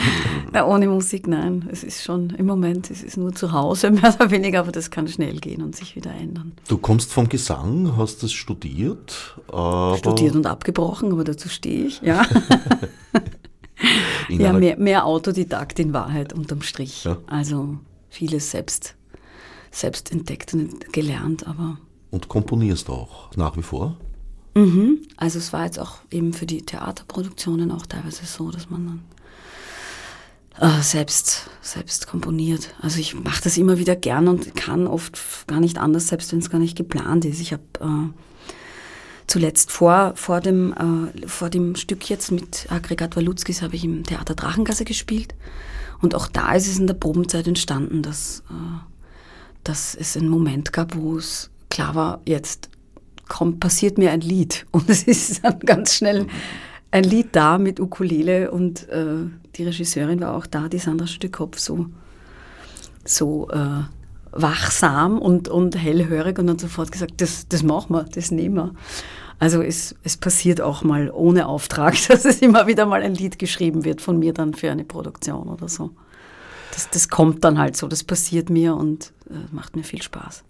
[0.53, 1.69] Na, ohne Musik, nein.
[1.73, 4.91] Es ist schon im Moment, es ist nur zu Hause, mehr oder weniger, aber das
[4.91, 6.53] kann schnell gehen und sich wieder ändern.
[6.69, 9.35] Du kommst vom Gesang, hast das studiert,
[9.99, 12.27] Studiert und abgebrochen, aber dazu stehe ich, ja.
[14.29, 17.05] ja, mehr, mehr Autodidakt in Wahrheit unterm Strich.
[17.05, 17.17] Ja.
[17.27, 17.79] Also
[18.11, 18.95] vieles selbst,
[19.75, 21.79] selbst entdeckt und gelernt, aber
[22.11, 23.97] und komponierst auch nach wie vor.
[24.55, 25.03] Mhm.
[25.17, 29.03] Also es war jetzt auch eben für die Theaterproduktionen auch teilweise so, dass man
[30.61, 32.75] dann äh, selbst, selbst komponiert.
[32.81, 36.39] Also ich mache das immer wieder gern und kann oft gar nicht anders, selbst wenn
[36.39, 37.41] es gar nicht geplant ist.
[37.41, 38.13] Ich habe äh,
[39.27, 44.05] zuletzt vor, vor, dem, äh, vor dem Stück jetzt mit Aggregat Walutskis habe ich im
[44.05, 45.35] Theater Drachengasse gespielt.
[46.01, 48.94] Und auch da ist es in der Probenzeit entstanden, dass, äh,
[49.65, 52.71] dass es einen Moment gab, wo es klar war, jetzt
[53.29, 54.67] kommt, passiert mir ein Lied.
[54.71, 56.27] Und es ist dann ganz schnell
[56.91, 61.59] ein Lied da mit Ukulele und äh, die Regisseurin war auch da, die Sandra Stückkopf,
[61.59, 61.87] so,
[63.05, 63.83] so äh,
[64.31, 68.75] wachsam und, und hellhörig und hat sofort gesagt, das, das machen wir, das nehmen wir.
[69.41, 73.41] Also es, es passiert auch mal ohne Auftrag, dass es immer wieder mal ein Lied
[73.41, 75.91] geschrieben wird von mir dann für eine Produktion oder so.
[76.75, 80.43] Das, das kommt dann halt so, das passiert mir und äh, macht mir viel Spaß.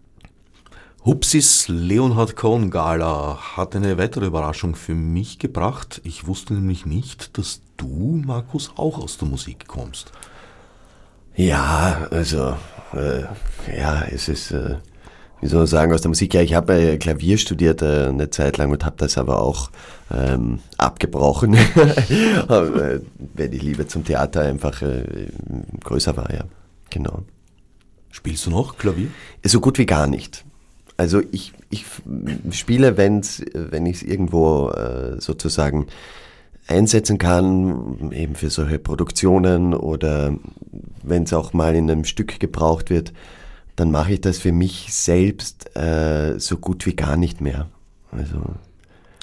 [1.04, 6.00] Hupsis Leonhard Cohen Gala hat eine weitere Überraschung für mich gebracht.
[6.02, 10.12] Ich wusste nämlich nicht, dass du, Markus, auch aus der Musik kommst.
[11.36, 12.56] Ja, also,
[12.94, 13.24] äh,
[13.76, 14.76] ja, es ist, äh,
[15.44, 16.32] wie soll man sagen, aus der Musik.
[16.32, 19.70] Ja, ich habe äh, Klavier studiert äh, eine Zeit lang und habe das aber auch
[20.10, 21.68] ähm, abgebrochen, äh,
[22.48, 23.02] weil
[23.50, 25.28] die Liebe zum Theater einfach äh,
[25.84, 26.44] größer war, ja,
[26.88, 27.24] genau.
[28.10, 29.08] Spielst du noch Klavier?
[29.44, 30.46] So gut wie gar nicht.
[30.96, 31.84] Also ich, ich
[32.52, 35.88] spiele, wenn's, wenn ich es irgendwo äh, sozusagen
[36.68, 40.34] einsetzen kann, eben für solche Produktionen oder
[41.02, 43.12] wenn es auch mal in einem Stück gebraucht wird,
[43.76, 47.68] dann mache ich das für mich selbst äh, so gut wie gar nicht mehr.
[48.12, 48.40] Also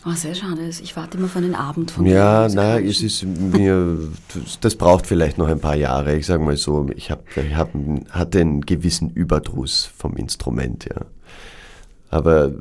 [0.03, 0.67] Oh, sehr schade.
[0.67, 3.05] Ich warte immer auf einen Abend von ja, dir, na, musikalischen.
[3.05, 3.97] es ist mir,
[4.33, 6.15] das, das braucht vielleicht noch ein paar Jahre.
[6.15, 7.69] Ich sage mal so, ich, hab, ich hab,
[8.09, 11.05] hatte einen gewissen Überdruss vom Instrument, ja.
[12.09, 12.51] Aber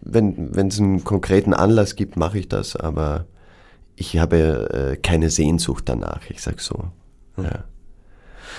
[0.00, 3.26] wenn es einen konkreten Anlass gibt, mache ich das, aber
[3.94, 6.84] ich habe äh, keine Sehnsucht danach, ich sag so.
[7.36, 7.64] Ja,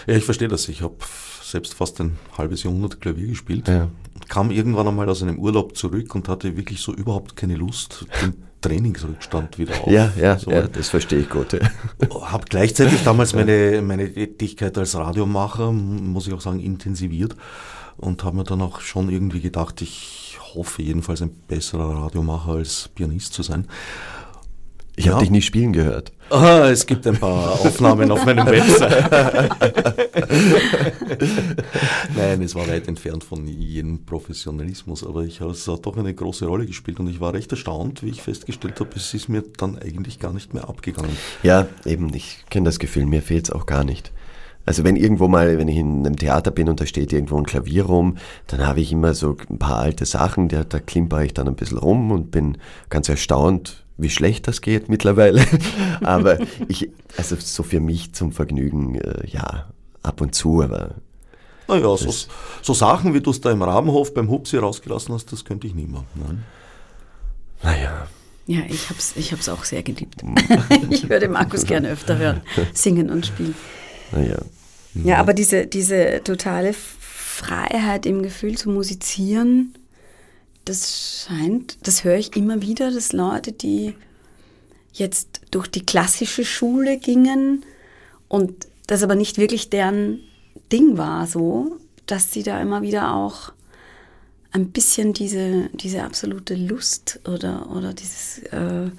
[0.08, 0.16] ja.
[0.16, 0.68] ich verstehe das.
[0.70, 0.96] Ich habe
[1.44, 3.68] selbst fast ein halbes Jahrhundert Klavier gespielt.
[3.68, 3.90] Ja.
[4.28, 8.34] Kam irgendwann einmal aus einem Urlaub zurück und hatte wirklich so überhaupt keine Lust, den
[8.62, 9.92] Trainingsrückstand wieder auf.
[9.92, 10.50] Ja, ja, so.
[10.50, 11.54] ja das verstehe ich gut.
[11.54, 11.60] Ja.
[12.32, 17.36] Habe gleichzeitig damals meine, meine Tätigkeit als Radiomacher, muss ich auch sagen, intensiviert
[17.98, 22.90] und habe mir dann auch schon irgendwie gedacht, ich hoffe jedenfalls ein besserer Radiomacher als
[22.94, 23.68] Pianist zu sein.
[24.98, 25.14] Ich ja.
[25.14, 26.12] habe dich nie spielen gehört.
[26.30, 29.12] Ah, es gibt ein paar Aufnahmen auf meinem Website.
[32.16, 36.14] Nein, es war weit entfernt von jedem Professionalismus, aber ich habe es hat doch eine
[36.14, 39.44] große Rolle gespielt und ich war recht erstaunt, wie ich festgestellt habe, es ist mir
[39.58, 41.18] dann eigentlich gar nicht mehr abgegangen.
[41.44, 44.12] Ja, eben, ich kenne das Gefühl, mir fehlt es auch gar nicht.
[44.66, 47.46] Also wenn irgendwo mal, wenn ich in einem Theater bin und da steht irgendwo ein
[47.46, 51.34] Klavier rum, dann habe ich immer so ein paar alte Sachen, da, da klimper ich
[51.34, 52.58] dann ein bisschen rum und bin
[52.90, 55.46] ganz erstaunt, wie schlecht das geht mittlerweile.
[56.02, 59.68] aber ich, also so für mich zum Vergnügen, äh, ja,
[60.02, 60.96] ab und zu, aber.
[61.68, 62.14] Naja, so,
[62.62, 65.74] so Sachen, wie du es da im Rabenhof beim Hupsi rausgelassen hast, das könnte ich
[65.74, 66.06] nie machen.
[66.16, 66.44] Nein.
[67.64, 68.08] Naja.
[68.48, 70.22] Ja, ich habe es ich hab's auch sehr geliebt.
[70.92, 72.42] ich würde Markus gerne öfter hören,
[72.74, 73.56] singen und spielen.
[74.12, 74.38] Naja.
[75.04, 79.74] Ja, aber diese, diese totale Freiheit im Gefühl zu musizieren,
[80.64, 83.94] das scheint, das höre ich immer wieder, dass Leute, die
[84.94, 87.66] jetzt durch die klassische Schule gingen
[88.30, 90.22] und das aber nicht wirklich deren
[90.72, 93.52] Ding war, so, dass sie da immer wieder auch
[94.52, 98.90] ein bisschen diese, diese absolute Lust oder, oder dieses, äh,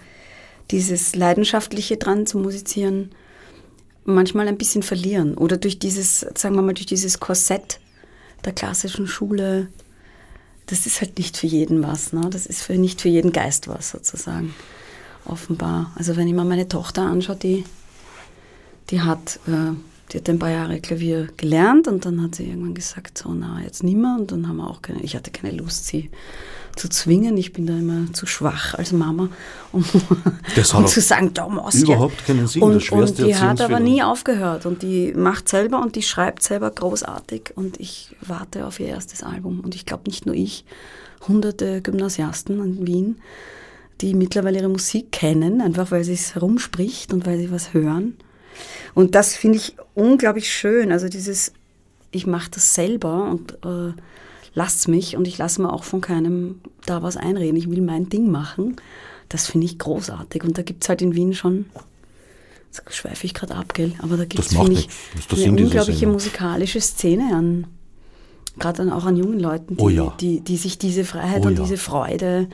[0.70, 3.10] dieses Leidenschaftliche dran zu musizieren
[4.06, 7.80] manchmal ein bisschen verlieren oder durch dieses, sagen wir mal, durch dieses Korsett
[8.44, 9.68] der klassischen Schule
[10.66, 12.12] das ist halt nicht für jeden was.
[12.12, 12.28] Ne?
[12.30, 14.54] Das ist für, nicht für jeden Geist was sozusagen.
[15.24, 15.92] Offenbar.
[15.96, 17.64] Also wenn ich mir meine Tochter anschaue, die,
[18.90, 19.74] die hat, äh,
[20.12, 23.60] die hat ein paar Jahre Klavier gelernt und dann hat sie irgendwann gesagt, so na
[23.62, 26.10] jetzt nimmer und dann haben wir auch keine, ich hatte keine Lust, sie
[26.76, 27.36] zu zwingen.
[27.36, 29.28] Ich bin da immer zu schwach als Mama,
[29.72, 29.84] um,
[30.74, 32.62] um zu sagen, da musst Überhaupt keinen Sinn.
[32.62, 36.70] Und, und die hat aber nie aufgehört und die macht selber und die schreibt selber
[36.70, 39.60] großartig und ich warte auf ihr erstes Album.
[39.60, 40.64] Und ich glaube nicht nur ich,
[41.26, 43.16] hunderte Gymnasiasten in Wien,
[44.02, 48.16] die mittlerweile ihre Musik kennen, einfach weil sie es herumspricht und weil sie was hören.
[48.94, 50.92] Und das finde ich unglaublich schön.
[50.92, 51.52] Also dieses,
[52.10, 53.92] ich mache das selber und äh,
[54.56, 57.56] lasst mich und ich lasse mir auch von keinem da was einreden.
[57.56, 58.76] Ich will mein Ding machen.
[59.28, 60.42] Das finde ich großartig.
[60.42, 61.66] Und da gibt es halt in Wien schon,
[62.66, 63.92] jetzt schweife ich gerade ab, gell?
[63.98, 64.88] aber da gibt es, finde ich,
[65.30, 67.66] eine unglaubliche musikalische Szene an,
[68.58, 70.14] gerade dann auch an jungen Leuten, die, oh ja.
[70.20, 71.62] die, die, sich diese Freiheit oh und ja.
[71.62, 72.48] diese Freude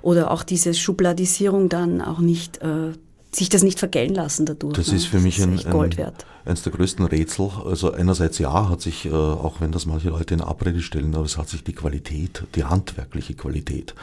[0.00, 2.92] oder auch diese Schubladisierung dann auch nicht äh,
[3.34, 4.74] sich das nicht vergällen lassen dadurch.
[4.74, 4.96] Das ne?
[4.96, 6.12] ist für das mich ist ein, ein,
[6.44, 7.50] eines der größten Rätsel.
[7.64, 11.24] Also einerseits ja, hat sich, äh, auch wenn das manche Leute in Abrede stellen, aber
[11.24, 13.94] es hat sich die Qualität, die handwerkliche Qualität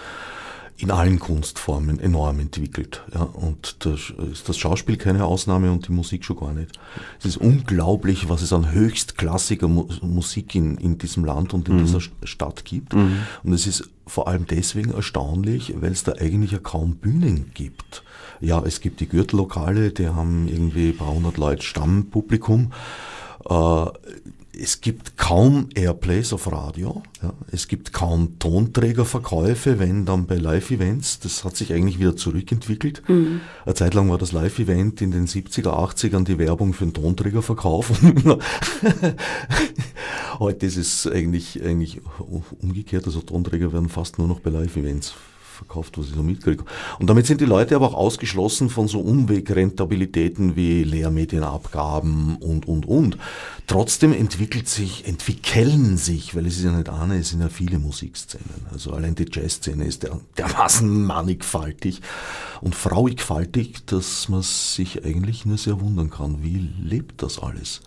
[0.81, 3.03] in allen Kunstformen enorm entwickelt.
[3.13, 3.95] Ja, und da
[4.31, 6.79] ist das Schauspiel keine Ausnahme und die Musik schon gar nicht.
[7.19, 11.75] Es ist unglaublich, was es an höchstklassiger Mu Musik in, in diesem Land und in
[11.75, 11.85] mhm.
[11.85, 12.93] dieser Stadt gibt.
[12.93, 13.17] Mhm.
[13.43, 18.03] Und es ist vor allem deswegen erstaunlich, weil es da eigentlich ja kaum Bühnen gibt.
[18.41, 22.71] Ja, es gibt die Gürtellokale, die haben irgendwie ein paar hundert Leute Stammpublikum.
[23.49, 23.85] Äh,
[24.61, 27.33] es gibt kaum Airplays auf Radio, ja.
[27.51, 33.01] es gibt kaum Tonträgerverkäufe, wenn dann bei Live-Events, das hat sich eigentlich wieder zurückentwickelt.
[33.07, 33.41] Mhm.
[33.65, 37.91] Eine Zeit lang war das Live-Event in den 70er, 80ern die Werbung für den Tonträgerverkauf.
[40.39, 42.01] Heute ist es eigentlich, eigentlich
[42.61, 45.13] umgekehrt, also Tonträger werden fast nur noch bei Live-Events
[45.59, 46.63] verkauft, was ich so mitkriege.
[46.99, 52.85] Und damit sind die Leute aber auch ausgeschlossen von so Umwegrentabilitäten wie Lehrmedienabgaben und, und,
[52.87, 53.17] und.
[53.67, 57.77] Trotzdem entwickelt sich, entwickeln sich, weil es ist ja nicht eine, es sind ja viele
[57.77, 58.65] Musikszenen.
[58.71, 62.01] Also allein die Jazzszene ist der, dermaßen mannigfaltig
[62.61, 67.81] und frauigfaltig, dass man sich eigentlich nur sehr wundern kann, wie lebt das alles?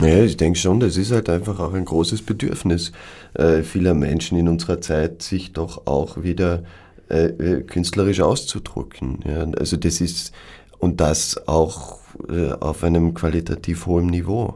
[0.00, 2.92] Ja, ich denke schon, das ist halt einfach auch ein großes Bedürfnis
[3.34, 6.62] äh, vieler Menschen in unserer Zeit, sich doch auch wieder
[7.10, 9.20] äh, äh, künstlerisch auszudrücken.
[9.26, 10.32] Ja, also das ist,
[10.78, 14.54] und das auch äh, auf einem qualitativ hohen Niveau.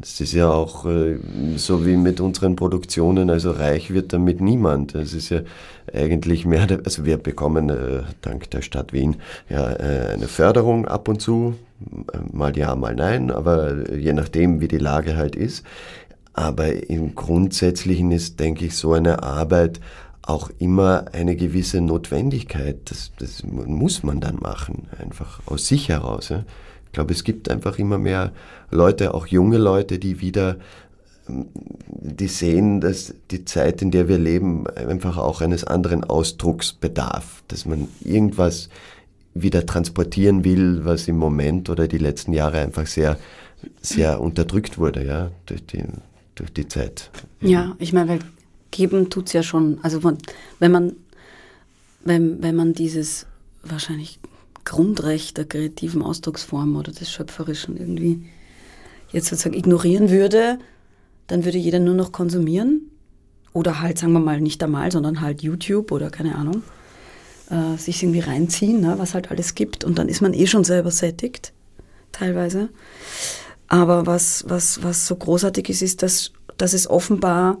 [0.00, 1.18] Das ist ja auch äh,
[1.56, 4.94] so wie mit unseren Produktionen, also reich wird damit niemand.
[4.94, 5.42] Es ist ja
[5.92, 9.16] eigentlich mehr, also wir bekommen äh, dank der Stadt Wien
[9.48, 11.54] ja äh, eine Förderung ab und zu,
[12.32, 15.64] mal ja, mal nein, aber je nachdem, wie die Lage halt ist.
[16.32, 19.80] Aber im Grundsätzlichen ist, denke ich, so eine Arbeit
[20.26, 22.78] auch immer eine gewisse Notwendigkeit.
[22.86, 26.30] Das, das muss man dann machen, einfach aus sich heraus.
[26.30, 26.44] Ja.
[26.86, 28.32] Ich glaube, es gibt einfach immer mehr
[28.70, 30.56] Leute, auch junge Leute, die wieder,
[31.28, 31.46] ähm,
[31.86, 37.42] die sehen, dass die Zeit, in der wir leben, einfach auch eines anderen Ausdrucks bedarf,
[37.48, 38.70] dass man irgendwas
[39.34, 43.18] wieder transportieren will, was im Moment oder die letzten Jahre einfach sehr,
[43.80, 45.82] sehr unterdrückt wurde, ja, durch die,
[46.36, 47.10] durch die Zeit.
[47.40, 48.18] Ja, ich meine, weil
[48.70, 49.78] geben tut es ja schon.
[49.82, 50.02] Also
[50.58, 50.92] wenn man,
[52.04, 53.26] wenn, wenn man dieses
[53.62, 54.18] wahrscheinlich
[54.64, 58.24] Grundrecht der kreativen Ausdrucksform oder des Schöpferischen irgendwie
[59.12, 60.58] jetzt sozusagen ignorieren würde,
[61.26, 62.90] dann würde jeder nur noch konsumieren.
[63.52, 66.62] Oder halt, sagen wir mal, nicht einmal, sondern halt YouTube oder keine Ahnung,
[67.50, 69.84] äh, sich irgendwie reinziehen, ne, was halt alles gibt.
[69.84, 71.52] Und dann ist man eh schon selber sättigt,
[72.12, 72.68] teilweise.
[73.68, 77.58] Aber was, was, was so großartig ist, ist, dass, dass es offenbar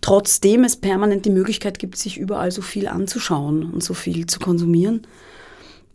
[0.00, 4.40] trotzdem es permanent die Möglichkeit gibt, sich überall so viel anzuschauen und so viel zu
[4.40, 5.06] konsumieren,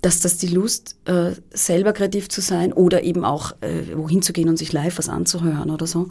[0.01, 4.31] dass das die Lust, äh, selber kreativ zu sein oder eben auch äh, wohin zu
[4.31, 6.09] gehen und sich live was anzuhören oder so,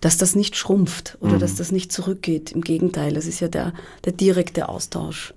[0.00, 1.40] dass das nicht schrumpft oder mhm.
[1.40, 2.52] dass das nicht zurückgeht.
[2.52, 3.74] Im Gegenteil, das ist ja der,
[4.04, 5.34] der direkte Austausch,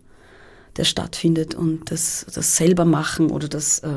[0.78, 3.90] der stattfindet und das, das selber machen oder das äh,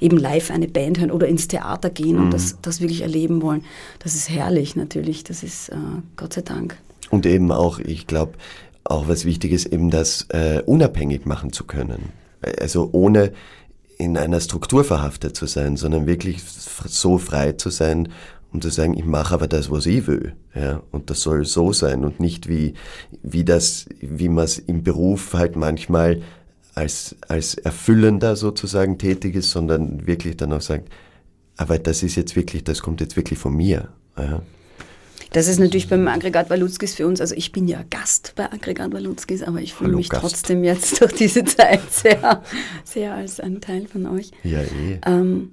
[0.00, 2.24] eben live eine Band hören oder ins Theater gehen mhm.
[2.24, 3.64] und das, das wirklich erleben wollen.
[4.00, 5.76] Das ist herrlich natürlich, das ist äh,
[6.16, 6.76] Gott sei Dank.
[7.10, 8.32] Und eben auch, ich glaube,
[8.84, 12.10] auch was wichtig ist, eben das äh, unabhängig machen zu können.
[12.58, 13.32] Also ohne
[13.98, 18.08] in einer Struktur verhaftet zu sein, sondern wirklich so frei zu sein,
[18.52, 20.34] um zu sagen, ich mache aber das, was ich will.
[20.54, 20.82] Ja?
[20.90, 22.74] Und das soll so sein und nicht wie,
[23.22, 26.22] wie das, wie man es im Beruf halt manchmal
[26.74, 30.88] als, als erfüllender sozusagen tätig ist, sondern wirklich dann auch sagt,
[31.56, 33.88] aber das ist jetzt wirklich, das kommt jetzt wirklich von mir.
[34.16, 34.42] Ja?
[35.32, 38.92] Das ist natürlich beim Aggregat Walutskis für uns, also ich bin ja Gast bei Aggregat
[38.92, 40.22] Walutskis, aber ich fühle mich Gast.
[40.22, 42.42] trotzdem jetzt durch diese Zeit sehr,
[42.84, 44.30] sehr als ein Teil von euch.
[44.44, 45.00] Ja, eh.
[45.06, 45.52] Ähm,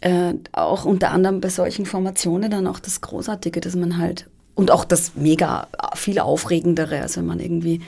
[0.00, 4.70] äh, auch unter anderem bei solchen Formationen dann auch das Großartige, dass man halt, und
[4.70, 7.80] auch das mega viel Aufregendere, also wenn man irgendwie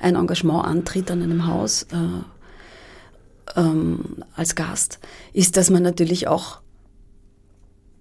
[0.00, 4.98] ein Engagement antritt an einem Haus äh, ähm, als Gast,
[5.32, 6.60] ist, dass man natürlich auch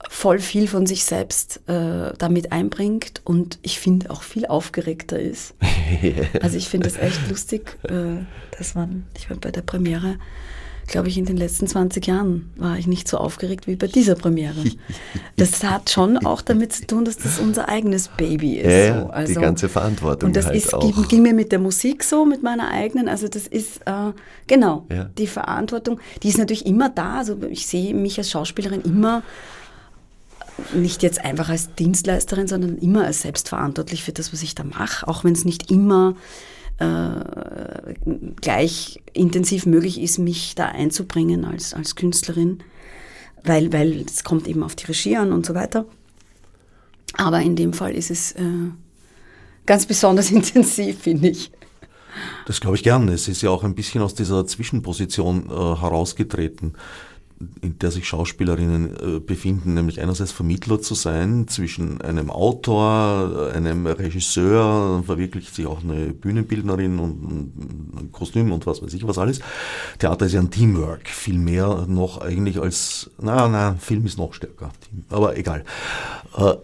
[0.10, 5.56] voll viel von sich selbst äh, damit einbringt und ich finde auch viel aufgeregter ist.
[6.42, 8.24] also ich finde es echt lustig, äh,
[8.58, 10.18] dass man, ich war bei der Premiere,
[10.88, 14.16] glaube ich, in den letzten 20 Jahren war ich nicht so aufgeregt wie bei dieser
[14.16, 14.56] Premiere.
[15.36, 18.72] Das hat schon auch damit zu tun, dass das unser eigenes Baby ist.
[18.72, 19.10] Ja, so.
[19.10, 20.28] also, die ganze Verantwortung.
[20.28, 21.08] Und das halt ist, auch.
[21.08, 23.10] ging mir mit der Musik so, mit meiner eigenen.
[23.10, 24.12] Also das ist, äh,
[24.46, 25.06] genau, ja.
[25.18, 27.18] die Verantwortung, die ist natürlich immer da.
[27.18, 29.24] Also ich sehe mich als Schauspielerin immer
[30.74, 35.08] nicht jetzt einfach als Dienstleisterin, sondern immer als selbstverantwortlich für das, was ich da mache,
[35.08, 36.16] auch wenn es nicht immer
[36.80, 37.94] äh,
[38.42, 42.60] gleich intensiv möglich ist, mich da einzubringen als, als Künstlerin,
[43.44, 43.74] weil,
[44.06, 45.86] es kommt eben auf die Regie an und so weiter.
[47.16, 48.42] Aber in dem Fall ist es äh,
[49.66, 51.52] ganz besonders intensiv, finde ich.
[52.46, 53.08] Das glaube ich gern.
[53.10, 56.74] Es ist ja auch ein bisschen aus dieser Zwischenposition äh, herausgetreten
[57.62, 63.86] in der sich Schauspielerinnen äh, befinden, nämlich einerseits Vermittler zu sein zwischen einem Autor, einem
[63.86, 69.40] Regisseur, verwirklicht sich auch eine Bühnenbildnerin und ein Kostüm und was weiß ich was alles.
[70.00, 74.34] Theater ist ja ein Teamwork, viel mehr noch eigentlich als, na, na, Film ist noch
[74.34, 74.72] stärker,
[75.10, 75.64] aber egal.
[76.38, 76.56] Äh,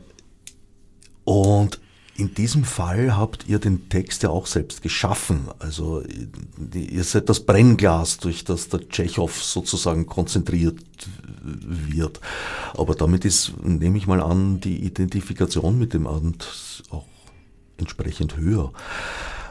[1.24, 1.80] und
[2.20, 5.48] in diesem Fall habt ihr den Text ja auch selbst geschaffen.
[5.60, 6.04] Also
[6.74, 10.80] ihr seid das Brennglas, durch das der Tschechow sozusagen konzentriert
[11.42, 12.20] wird.
[12.76, 17.06] Aber damit ist, nehme ich mal an, die Identifikation mit dem Abend auch
[17.78, 18.74] entsprechend höher.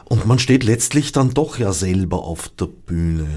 [0.05, 3.27] Und man steht letztlich dann doch ja selber auf der Bühne.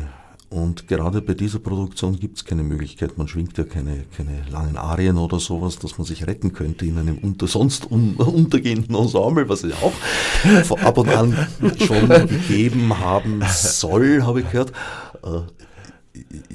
[0.52, 4.76] Und gerade bei dieser Produktion gibt es keine Möglichkeit, man schwingt ja keine, keine langen
[4.76, 9.48] Arien oder sowas, dass man sich retten könnte in einem unter, sonst un, untergehenden Ensemble,
[9.48, 11.34] was es auch ab und an
[11.78, 14.72] schon gegeben haben soll, habe ich gehört.
[15.24, 15.40] Äh,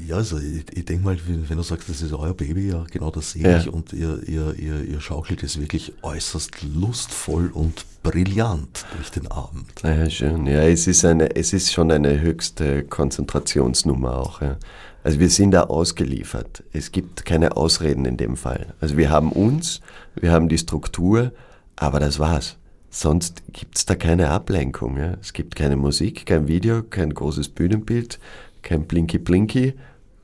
[0.08, 3.10] ja, also ich, ich denke mal, wenn du sagst, das ist euer Baby, ja, genau
[3.10, 3.58] das sehe ja.
[3.58, 9.28] ich und ihr, ihr, ihr, ihr schaukelt es wirklich äußerst lustvoll und brillant durch den
[9.28, 9.72] Abend.
[9.84, 10.46] Ja, schön.
[10.46, 14.42] Ja, es ist, eine, es ist schon eine höchste Konzentrationsnummer auch.
[14.42, 14.58] Ja.
[15.04, 16.64] Also wir sind da ausgeliefert.
[16.74, 18.74] Es gibt keine Ausreden in dem Fall.
[18.82, 19.82] Also wir haben uns,
[20.16, 21.32] wir haben die Struktur,
[21.76, 22.58] aber das war's.
[22.90, 24.98] Sonst gibt es da keine Ablenkung.
[24.98, 25.14] Ja.
[25.22, 28.20] Es gibt keine Musik, kein Video, kein großes Bühnenbild
[28.68, 29.74] kein Blinky Blinky,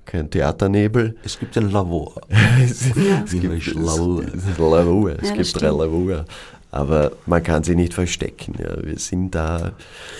[0.05, 1.15] kein Theaternebel.
[1.23, 2.13] Es gibt ein Lavor.
[2.61, 3.23] es, ja.
[3.23, 4.25] es gibt Lavur.
[4.57, 5.15] Lavur.
[5.21, 6.25] Es ja, gibt drei Lavur.
[6.73, 8.55] Aber man kann sie nicht verstecken.
[8.57, 8.83] Ja.
[8.83, 9.73] Wir sind da.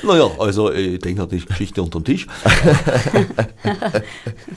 [0.04, 2.28] Naja, also ich denke, die Geschichte unterm Tisch.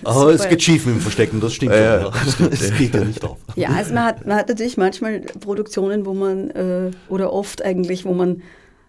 [0.04, 1.72] Aber es geht schief mit dem Verstecken, das stimmt.
[1.72, 2.52] Ja, schon, ja.
[2.52, 3.38] Es geht ja nicht auf.
[3.54, 8.04] Ja, also man hat, man hat natürlich manchmal Produktionen, wo man, äh, oder oft eigentlich,
[8.04, 8.42] wo man,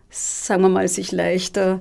[0.09, 1.79] sagen wir mal, sich leichter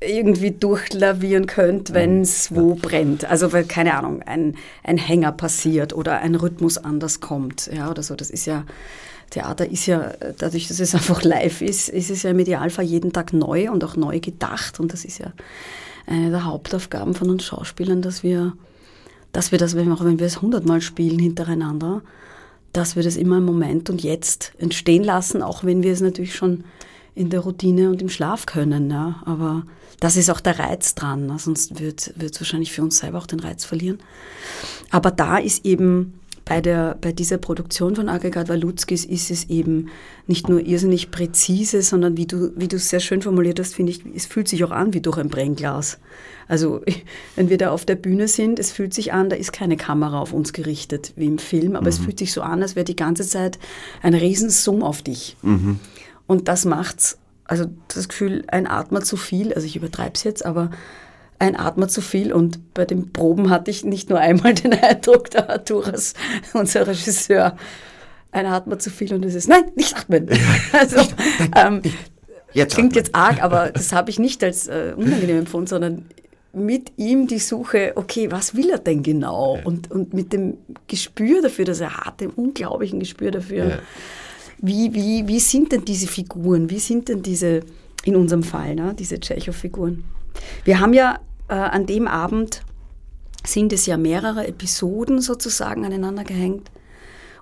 [0.00, 3.26] irgendwie durchlavieren könnte, wenn es wo brennt.
[3.26, 8.02] Also weil, keine Ahnung, ein, ein Hänger passiert oder ein Rhythmus anders kommt, ja, oder
[8.02, 8.16] so.
[8.16, 8.64] Das ist ja,
[9.30, 13.12] Theater ist ja, dadurch, dass es einfach live ist, ist es ja im Idealfall jeden
[13.12, 14.80] Tag neu und auch neu gedacht.
[14.80, 15.32] Und das ist ja
[16.06, 18.52] eine der Hauptaufgaben von uns Schauspielern, dass wir,
[19.32, 22.02] dass wir das, auch wenn wir es hundertmal spielen hintereinander,
[22.72, 26.34] dass wir das immer im Moment und jetzt entstehen lassen, auch wenn wir es natürlich
[26.34, 26.64] schon
[27.14, 28.90] in der Routine und im Schlaf können.
[28.90, 29.22] Ja.
[29.24, 29.64] Aber
[29.98, 33.40] das ist auch der Reiz dran, sonst wird es wahrscheinlich für uns selber auch den
[33.40, 33.98] Reiz verlieren.
[34.90, 36.19] Aber da ist eben
[36.50, 39.88] bei, der, bei dieser Produktion von Aggregat Walutskis ist es eben
[40.26, 43.92] nicht nur irrsinnig präzise, sondern wie du, wie du es sehr schön formuliert hast, finde
[43.92, 46.00] ich, es fühlt sich auch an wie durch ein Brennglas.
[46.48, 46.82] Also
[47.36, 50.18] wenn wir da auf der Bühne sind, es fühlt sich an, da ist keine Kamera
[50.18, 51.90] auf uns gerichtet wie im Film, aber mhm.
[51.90, 53.60] es fühlt sich so an, als wäre die ganze Zeit
[54.02, 55.36] ein Riesensumm auf dich.
[55.42, 55.78] Mhm.
[56.26, 60.44] Und das macht's also das Gefühl, ein Atmer zu viel, also ich übertreibe es jetzt,
[60.44, 60.72] aber
[61.40, 62.32] ein Atmer zu viel.
[62.32, 66.14] Und bei den Proben hatte ich nicht nur einmal den Eindruck, der Arturas,
[66.52, 67.56] unser Regisseur,
[68.30, 70.28] ein Atmer zu viel und es ist, nein, nicht atmen.
[70.72, 71.00] Also,
[71.56, 71.82] ähm,
[72.52, 73.04] jetzt klingt atmen.
[73.04, 76.06] jetzt arg, aber das habe ich nicht als äh, unangenehm empfunden, sondern
[76.52, 79.58] mit ihm die Suche, okay, was will er denn genau?
[79.64, 83.68] Und, und mit dem Gespür dafür, das er hat, dem unglaublichen Gespür dafür.
[83.68, 83.78] Ja
[84.62, 86.68] wie, wie, wie sind denn diese Figuren?
[86.70, 87.60] Wie sind denn diese,
[88.04, 90.04] in unserem Fall, ne, diese Tschechow-Figuren?
[90.64, 91.18] Wir haben ja
[91.50, 92.62] äh, an dem Abend,
[93.44, 96.70] sind es ja mehrere Episoden sozusagen aneinander gehängt.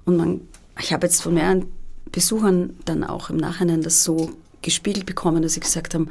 [0.04, 0.40] Und man,
[0.80, 1.66] ich habe jetzt von mehreren
[2.10, 4.30] Besuchern dann auch im Nachhinein das so
[4.62, 6.08] gespiegelt bekommen, dass sie gesagt haben,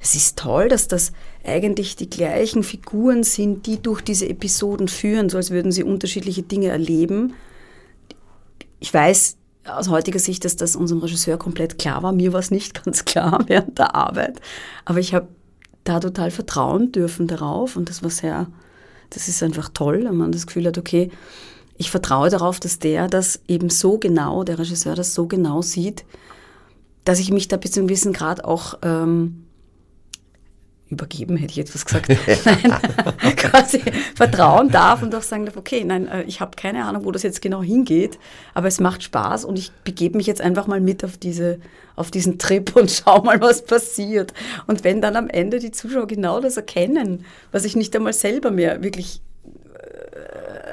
[0.00, 1.12] es ist toll, dass das
[1.44, 6.42] eigentlich die gleichen Figuren sind, die durch diese Episoden führen, so als würden sie unterschiedliche
[6.42, 7.34] Dinge erleben.
[8.78, 9.36] Ich weiß,
[9.66, 12.12] aus heutiger Sicht, dass das unserem Regisseur komplett klar war.
[12.12, 14.40] Mir war es nicht ganz klar während der Arbeit.
[14.84, 15.28] Aber ich habe
[15.88, 17.76] da total vertrauen dürfen darauf.
[17.76, 18.46] Und das war sehr,
[19.10, 21.10] das ist einfach toll, wenn man das Gefühl hat, okay,
[21.78, 26.04] ich vertraue darauf, dass der das eben so genau, der Regisseur das so genau sieht,
[27.04, 29.45] dass ich mich da bis zu einem gewissen Grad auch ähm,
[30.88, 32.08] übergeben, hätte ich jetzt was gesagt,
[32.44, 33.82] nein, quasi
[34.14, 37.22] vertrauen darf und auch sagen darf, okay, nein, äh, ich habe keine Ahnung, wo das
[37.22, 38.18] jetzt genau hingeht,
[38.54, 41.58] aber es macht Spaß und ich begebe mich jetzt einfach mal mit auf, diese,
[41.96, 44.32] auf diesen Trip und schau mal, was passiert.
[44.66, 48.50] Und wenn dann am Ende die Zuschauer genau das erkennen, was ich nicht einmal selber
[48.50, 49.22] mehr wirklich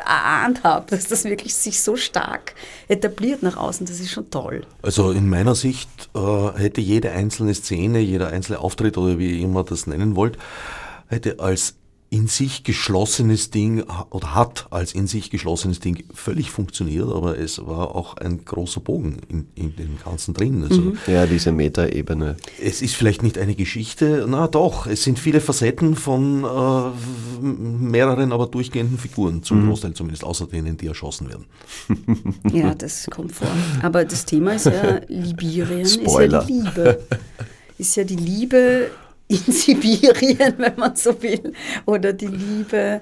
[0.06, 2.56] erahnt habe, dass das wirklich sich so stark
[2.88, 3.86] etabliert nach außen.
[3.86, 4.66] Das ist schon toll.
[4.82, 9.44] Also in meiner Sicht äh, hätte jede einzelne Szene, jeder einzelne Auftritt oder wie ihr
[9.44, 10.38] immer das nennen wollt,
[11.08, 11.76] hätte als
[12.14, 17.66] in sich geschlossenes Ding oder hat als in sich geschlossenes Ding völlig funktioniert, aber es
[17.66, 20.64] war auch ein großer Bogen in, in dem Ganzen drin.
[20.64, 20.97] Also mhm.
[21.07, 22.36] Ja, diese Metaebene.
[22.61, 28.32] Es ist vielleicht nicht eine Geschichte, na doch, es sind viele Facetten von äh, mehreren,
[28.32, 29.70] aber durchgehenden Figuren, zum mhm.
[29.70, 31.45] Großteil zumindest, außer denen, die erschossen werden.
[32.53, 33.47] Ja, das kommt vor.
[33.82, 36.41] Aber das Thema ist ja Libirien, Spoiler.
[36.43, 36.99] ist ja die Liebe.
[37.80, 38.91] Ist ja die Liebe
[39.34, 41.53] in Sibirien, wenn man so will,
[41.86, 43.01] oder die Liebe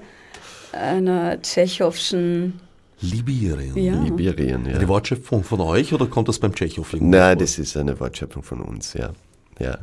[0.72, 2.60] einer tschechowschen
[3.00, 3.76] Libirien.
[3.76, 4.00] Ja.
[4.00, 4.76] Libirien, ja.
[4.76, 8.60] Eine Wortschöpfung von euch oder kommt das beim Tschechow Nein, das ist eine Wortschöpfung von
[8.60, 9.10] uns, ja.
[9.58, 9.78] ja.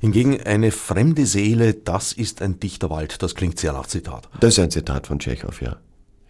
[0.00, 4.28] Hingegen eine fremde Seele, das ist ein dichter Wald, das klingt sehr nach Zitat.
[4.40, 5.76] Das ist ein Zitat von Tschechow, ja.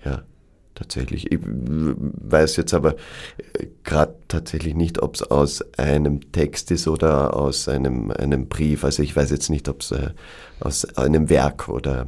[0.04, 0.24] ja
[0.78, 1.32] tatsächlich.
[1.32, 2.94] Ich weiß jetzt aber
[3.54, 8.84] äh, gerade tatsächlich nicht, ob es aus einem Text ist oder aus einem, einem Brief.
[8.84, 10.10] Also ich weiß jetzt nicht, ob es äh,
[10.60, 12.06] aus einem Werk oder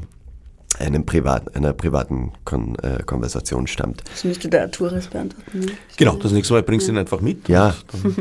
[0.78, 4.04] einem privat, einer privaten Kon äh, Konversation stammt.
[4.10, 5.60] Das müsste der Arturis beantworten.
[5.60, 5.72] Ne?
[5.96, 7.48] Genau, das nächste Mal bringst du ihn einfach mit.
[7.48, 7.74] Ja,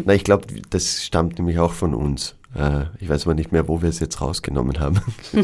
[0.04, 2.36] na, ich glaube, das stammt nämlich auch von uns.
[2.56, 5.02] Äh, ich weiß aber nicht mehr, wo wir es jetzt rausgenommen haben.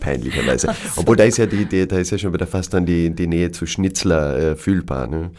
[0.00, 0.74] Peinlicherweise.
[0.96, 3.26] Obwohl da ist ja die Idee, da ist ja schon wieder fast dann die, die
[3.26, 5.08] Nähe zu Schnitzler äh, fühlbar.
[5.08, 5.30] Ne?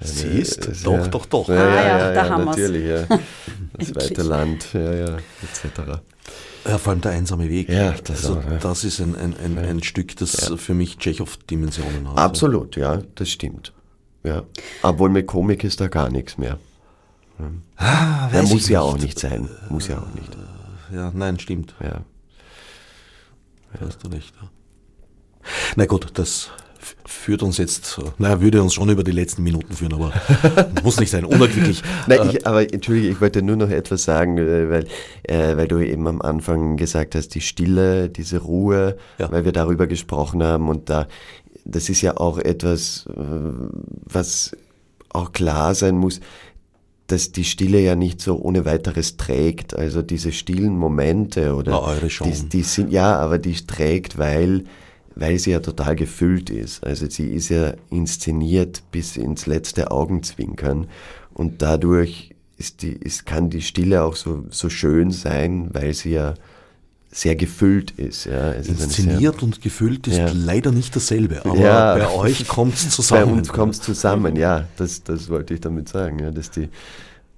[0.00, 1.48] Siehst, also, doch, ja, doch, doch.
[1.48, 3.06] Ja, ah, ja, ja, da haben natürlich, ja.
[3.76, 6.00] Das weite Land, ja, ja, etc.
[6.64, 7.68] Ja, vor allem der einsame Weg.
[7.68, 8.58] Ja, das, also, auch, ja.
[8.58, 10.56] das ist ein, ein, ein, ein Stück, das ja.
[10.56, 12.18] für mich Tschechow-Dimensionen hat.
[12.18, 13.72] Absolut, ja, das stimmt.
[14.22, 14.44] Ja.
[14.82, 16.58] Obwohl mit Komik ist da gar nichts mehr.
[17.76, 18.88] Ah, ja, muss ja nicht.
[18.88, 19.48] auch nicht sein.
[19.68, 20.36] Muss ja auch nicht.
[20.92, 21.74] Ja, nein, stimmt.
[21.80, 21.88] Ja.
[21.88, 22.04] ja.
[23.80, 24.34] Hast du recht.
[25.76, 26.50] Na gut, das
[27.06, 30.12] führt uns jetzt, naja, würde uns schon über die letzten Minuten führen, aber
[30.82, 31.82] muss nicht sein, unerquicklich.
[32.06, 34.86] Nein, ich, aber entschuldige, ich wollte nur noch etwas sagen, äh, weil,
[35.22, 39.30] äh, weil du eben am Anfang gesagt hast, die Stille, diese Ruhe, ja.
[39.30, 41.06] weil wir darüber gesprochen haben und da,
[41.64, 43.20] das ist ja auch etwas, äh,
[44.04, 44.56] was
[45.10, 46.20] auch klar sein muss,
[47.06, 49.76] dass die Stille ja nicht so ohne weiteres trägt.
[49.76, 52.30] Also diese stillen Momente oder Na, eure schon.
[52.30, 54.64] Die, die sind ja, aber die trägt, weil
[55.16, 56.84] weil sie ja total gefüllt ist.
[56.84, 60.88] Also sie ist ja inszeniert bis ins letzte Augenzwinkern
[61.32, 66.12] und dadurch ist die, ist, kann die Stille auch so, so schön sein, weil sie
[66.12, 66.34] ja
[67.14, 68.24] sehr gefüllt ist.
[68.24, 68.50] Ja.
[68.52, 70.32] Es Inszeniert ist und gefüllt ist ja.
[70.34, 71.94] leider nicht dasselbe, aber ja.
[71.94, 73.26] bei euch kommt es zusammen.
[73.26, 76.68] Bei uns kommt es zusammen, ja, das, das wollte ich damit sagen, ja, dass die,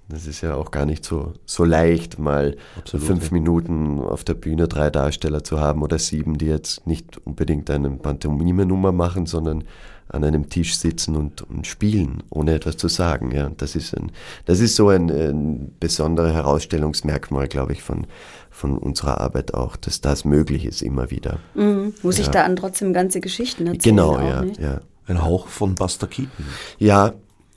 [0.09, 3.33] das ist ja auch gar nicht so, so leicht, mal Absolut, fünf ja.
[3.33, 7.91] Minuten auf der Bühne drei Darsteller zu haben oder sieben, die jetzt nicht unbedingt eine
[7.91, 9.63] Pantomime-Nummer machen, sondern
[10.09, 13.31] an einem Tisch sitzen und, und spielen, ohne etwas zu sagen.
[13.31, 14.11] Ja, das ist ein,
[14.45, 18.07] das ist so ein, ein besonderes Herausstellungsmerkmal, glaube ich, von,
[18.49, 21.39] von unserer Arbeit auch, dass das möglich ist immer wieder.
[21.55, 21.93] Mhm.
[22.03, 22.23] Muss ja.
[22.23, 23.95] ich da an trotzdem ganze Geschichten erzählen?
[23.95, 24.81] Genau, ja, ja.
[25.07, 26.45] Ein Hauch von Buster Keaton.
[26.79, 27.13] Ja.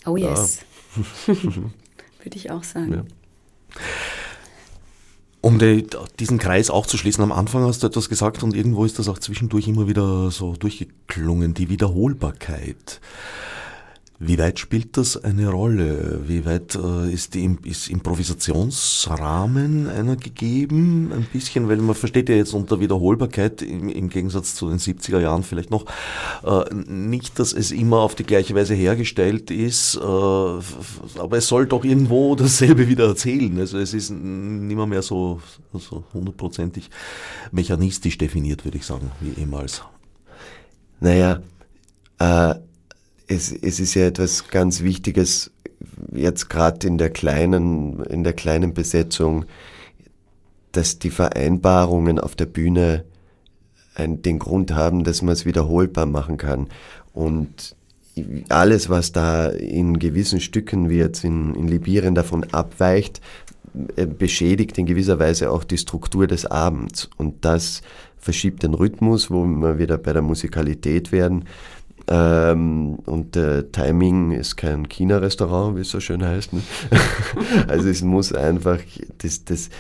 [0.07, 0.61] Oh yes.
[1.27, 1.35] Ja.
[1.35, 2.93] würde ich auch sagen.
[2.93, 3.03] Ja.
[5.43, 5.87] Um die,
[6.19, 9.09] diesen Kreis auch zu schließen, am Anfang hast du etwas gesagt und irgendwo ist das
[9.09, 13.01] auch zwischendurch immer wieder so durchgeklungen, die Wiederholbarkeit.
[14.23, 16.29] Wie weit spielt das eine Rolle?
[16.29, 21.11] Wie weit äh, ist, die, ist Improvisationsrahmen einer gegeben?
[21.11, 25.21] Ein bisschen, weil man versteht ja jetzt unter Wiederholbarkeit im, im Gegensatz zu den 70er
[25.21, 25.87] Jahren vielleicht noch
[26.45, 31.65] äh, nicht, dass es immer auf die gleiche Weise hergestellt ist, äh, aber es soll
[31.65, 33.59] doch irgendwo dasselbe wieder erzählen.
[33.59, 35.41] Also es ist nimmer mehr so,
[35.73, 36.91] so hundertprozentig
[37.53, 39.83] mechanistisch definiert, würde ich sagen, wie ehemals.
[41.01, 41.41] Naja,
[42.19, 42.55] äh,
[43.31, 45.53] es, es ist ja etwas ganz Wichtiges,
[46.13, 49.45] jetzt gerade in der kleinen, in der kleinen Besetzung,
[50.73, 53.05] dass die Vereinbarungen auf der Bühne
[53.95, 56.69] ein, den Grund haben, dass man es wiederholbar machen kann.
[57.13, 57.77] Und
[58.49, 63.21] alles, was da in gewissen Stücken wie jetzt in, in Libirien davon abweicht,
[63.95, 67.09] äh, beschädigt in gewisser Weise auch die Struktur des Abends.
[67.17, 67.83] Und das
[68.19, 71.45] verschiebt den Rhythmus, wo wir wieder bei der Musikalität werden.
[72.11, 76.53] Ähm, und äh, Timing ist kein China-Restaurant, wie es so schön heißt.
[76.53, 76.61] Ne?
[77.69, 78.79] also es muss einfach,
[79.19, 79.71] das, das,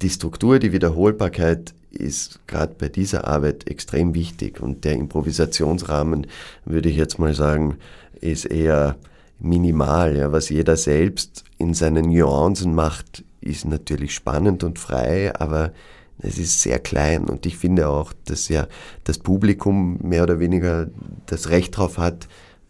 [0.00, 4.60] die Struktur, die Wiederholbarkeit ist gerade bei dieser Arbeit extrem wichtig.
[4.60, 6.26] Und der Improvisationsrahmen,
[6.64, 7.76] würde ich jetzt mal sagen,
[8.20, 8.96] ist eher
[9.38, 10.16] minimal.
[10.16, 10.32] Ja.
[10.32, 15.72] Was jeder selbst in seinen Nuancen macht, ist natürlich spannend und frei, aber
[16.20, 18.66] es ist sehr klein und ich finde auch, dass ja
[19.04, 20.88] das Publikum mehr oder weniger
[21.26, 22.28] das Recht darauf hat,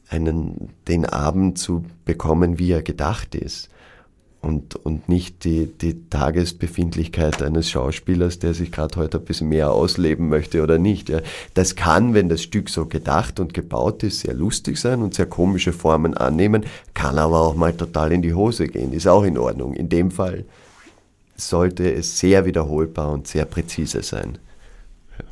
[0.09, 3.68] einen, den Abend zu bekommen, wie er gedacht ist.
[4.40, 9.72] Und, und nicht die, die Tagesbefindlichkeit eines Schauspielers, der sich gerade heute ein bisschen mehr
[9.72, 11.09] ausleben möchte oder nicht.
[11.09, 11.22] Ja.
[11.55, 15.26] Das kann, wenn das Stück so gedacht und gebaut ist, sehr lustig sein und sehr
[15.26, 19.38] komische Formen annehmen, kann aber auch mal total in die Hose gehen, ist auch in
[19.38, 19.74] Ordnung.
[19.74, 20.44] In dem Fall
[21.39, 24.39] sollte es sehr wiederholbar und sehr präzise sein.
[25.18, 25.24] Ja.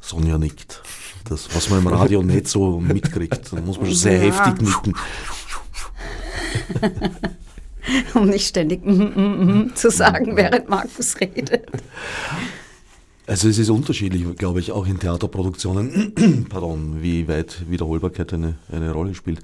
[0.00, 0.82] Sonja nickt.
[1.24, 4.44] Das, was man im Radio nicht so mitkriegt, da muss man schon sehr ja.
[4.44, 4.94] heftig nicken.
[8.14, 11.66] um nicht ständig mm, mm, mm, zu sagen, während Markus redet.
[13.30, 18.90] Also es ist unterschiedlich, glaube ich, auch in Theaterproduktionen, pardon, wie weit Wiederholbarkeit eine, eine
[18.90, 19.38] Rolle spielt.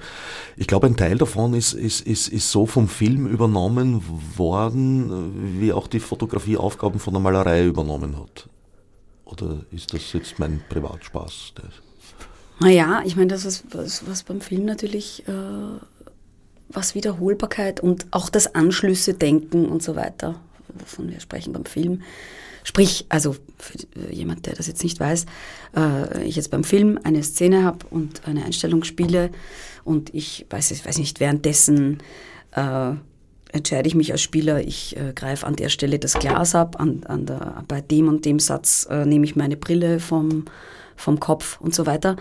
[0.57, 4.03] Ich glaube, ein Teil davon ist, ist, ist, ist so vom Film übernommen
[4.37, 8.49] worden, wie auch die Fotografie Aufgaben von der Malerei übernommen hat.
[9.25, 11.53] Oder ist das jetzt mein Privatspaß?
[12.59, 15.33] Naja, ich meine, das ist was, was beim Film natürlich, äh,
[16.71, 20.41] was Wiederholbarkeit und auch das Anschlüsse denken und so weiter,
[20.75, 22.03] wovon wir sprechen beim Film,
[22.67, 23.79] Sprich, also für
[24.13, 25.27] jemand, der das jetzt nicht weiß,
[25.77, 29.31] äh, ich jetzt beim Film eine Szene habe und eine Einstellung spiele
[29.85, 31.99] und ich weiß, ich weiß nicht, währenddessen
[32.57, 32.95] äh,
[33.53, 37.05] entscheide ich mich als Spieler, ich äh, greife an der Stelle das Glas ab, an,
[37.05, 40.47] an der, bei dem und dem Satz äh, nehme ich meine Brille vom,
[40.97, 42.17] vom Kopf und so weiter.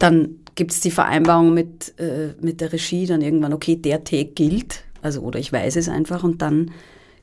[0.00, 4.32] Dann gibt es die Vereinbarung mit, äh, mit der Regie, dann irgendwann, okay, der Take
[4.32, 6.72] gilt, also oder ich weiß es einfach und dann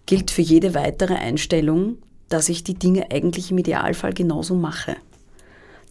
[0.05, 1.97] gilt für jede weitere Einstellung,
[2.29, 4.95] dass ich die Dinge eigentlich im Idealfall genauso mache.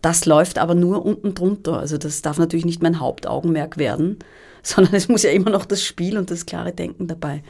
[0.03, 1.79] Das läuft aber nur unten drunter.
[1.79, 4.19] Also das darf natürlich nicht mein Hauptaugenmerk werden,
[4.63, 7.43] sondern es muss ja immer noch das Spiel und das klare Denken dabei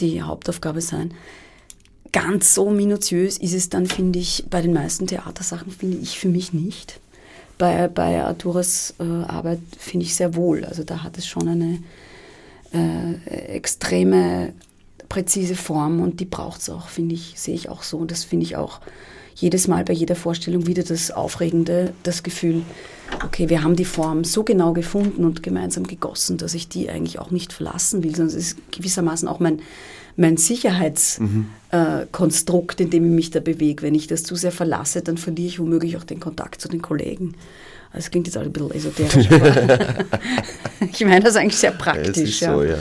[0.00, 1.14] die Hauptaufgabe sein.
[2.12, 6.28] Ganz so minutiös ist es dann, finde ich, bei den meisten Theatersachen, finde ich für
[6.28, 7.00] mich nicht.
[7.58, 10.64] bei, bei Arturas äh, Arbeit finde ich sehr wohl.
[10.64, 11.78] Also da hat es schon eine
[12.74, 14.52] äh, extreme,
[15.12, 17.98] präzise Form und die braucht es auch, finde ich, sehe ich auch so.
[17.98, 18.80] Und das finde ich auch
[19.34, 22.62] jedes Mal bei jeder Vorstellung wieder das Aufregende, das Gefühl,
[23.22, 27.18] okay, wir haben die Form so genau gefunden und gemeinsam gegossen, dass ich die eigentlich
[27.18, 29.60] auch nicht verlassen will, sondern es ist gewissermaßen auch mein,
[30.16, 32.80] mein Sicherheitskonstrukt, mhm.
[32.80, 33.82] äh, in dem ich mich da bewege.
[33.82, 36.80] Wenn ich das zu sehr verlasse, dann verliere ich womöglich auch den Kontakt zu den
[36.80, 37.34] Kollegen.
[37.90, 39.76] Also es klingt jetzt auch ein bisschen esoterisch, aber
[40.90, 42.40] ich meine das eigentlich sehr praktisch.
[42.40, 42.78] Ja, so, ja.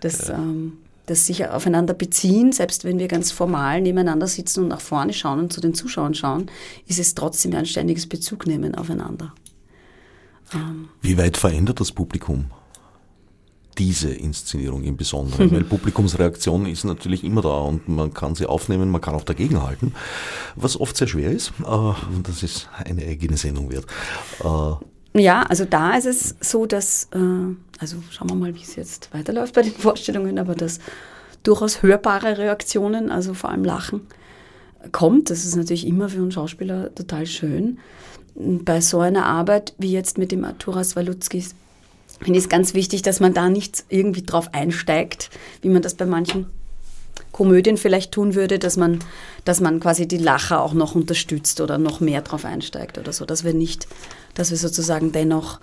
[0.00, 0.36] Das, ja.
[0.36, 5.12] Ähm, das sich aufeinander beziehen, selbst wenn wir ganz formal nebeneinander sitzen und nach vorne
[5.12, 6.50] schauen und zu den Zuschauern schauen,
[6.86, 9.32] ist es trotzdem ein ständiges Bezugnehmen aufeinander.
[10.52, 10.88] Ähm.
[11.00, 12.50] Wie weit verändert das Publikum
[13.78, 15.50] diese Inszenierung im Besonderen?
[15.52, 19.94] Weil Publikumsreaktion ist natürlich immer da und man kann sie aufnehmen, man kann auch dagegenhalten,
[20.56, 21.52] was oft sehr schwer ist.
[21.62, 23.86] Äh, und das ist eine eigene Sendung wert.
[24.42, 24.84] Äh,
[25.18, 27.18] ja, also da ist es so, dass, äh,
[27.78, 30.78] also schauen wir mal, wie es jetzt weiterläuft bei den Vorstellungen, aber dass
[31.42, 34.02] durchaus hörbare Reaktionen, also vor allem Lachen,
[34.92, 35.30] kommt.
[35.30, 37.78] Das ist natürlich immer für einen Schauspieler total schön
[38.34, 41.54] bei so einer Arbeit wie jetzt mit dem Arturas Walutskis
[42.20, 45.30] finde ich es ganz wichtig, dass man da nicht irgendwie drauf einsteigt,
[45.62, 46.46] wie man das bei manchen
[47.32, 49.00] Komödien vielleicht tun würde, dass man,
[49.46, 53.24] dass man quasi die Lacher auch noch unterstützt oder noch mehr drauf einsteigt oder so,
[53.24, 53.86] dass wir nicht
[54.36, 55.60] dass wir sozusagen dennoch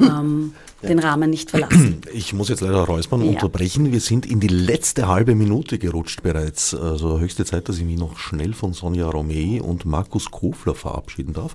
[0.00, 0.88] ähm, ja.
[0.88, 2.02] den Rahmen nicht verlassen.
[2.12, 3.30] Ich muss jetzt leider Räuspern ja.
[3.30, 3.92] unterbrechen.
[3.92, 6.74] Wir sind in die letzte halbe Minute gerutscht bereits.
[6.74, 11.34] Also höchste Zeit, dass ich mich noch schnell von Sonja Romei und Markus Kofler verabschieden
[11.34, 11.54] darf.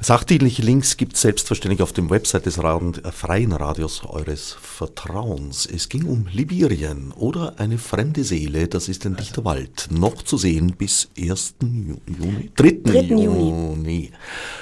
[0.00, 5.66] Sachdienliche Links gibt es selbstverständlich auf dem Website des äh, Freien Radios eures Vertrauens.
[5.66, 9.88] Es ging um Libyrien oder eine fremde Seele, das ist ein dichter Wald.
[9.90, 11.54] Noch zu sehen bis 1.
[11.62, 12.80] Juni, 3.
[12.82, 13.00] 3.
[13.02, 14.10] Juni.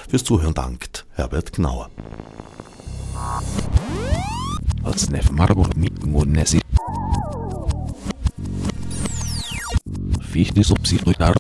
[0.09, 1.91] Fürs Zuhören dankt Herbert Gnauer.
[4.83, 6.61] Als Nef Margot mit Nesi.
[10.21, 11.35] Fichte subsidiar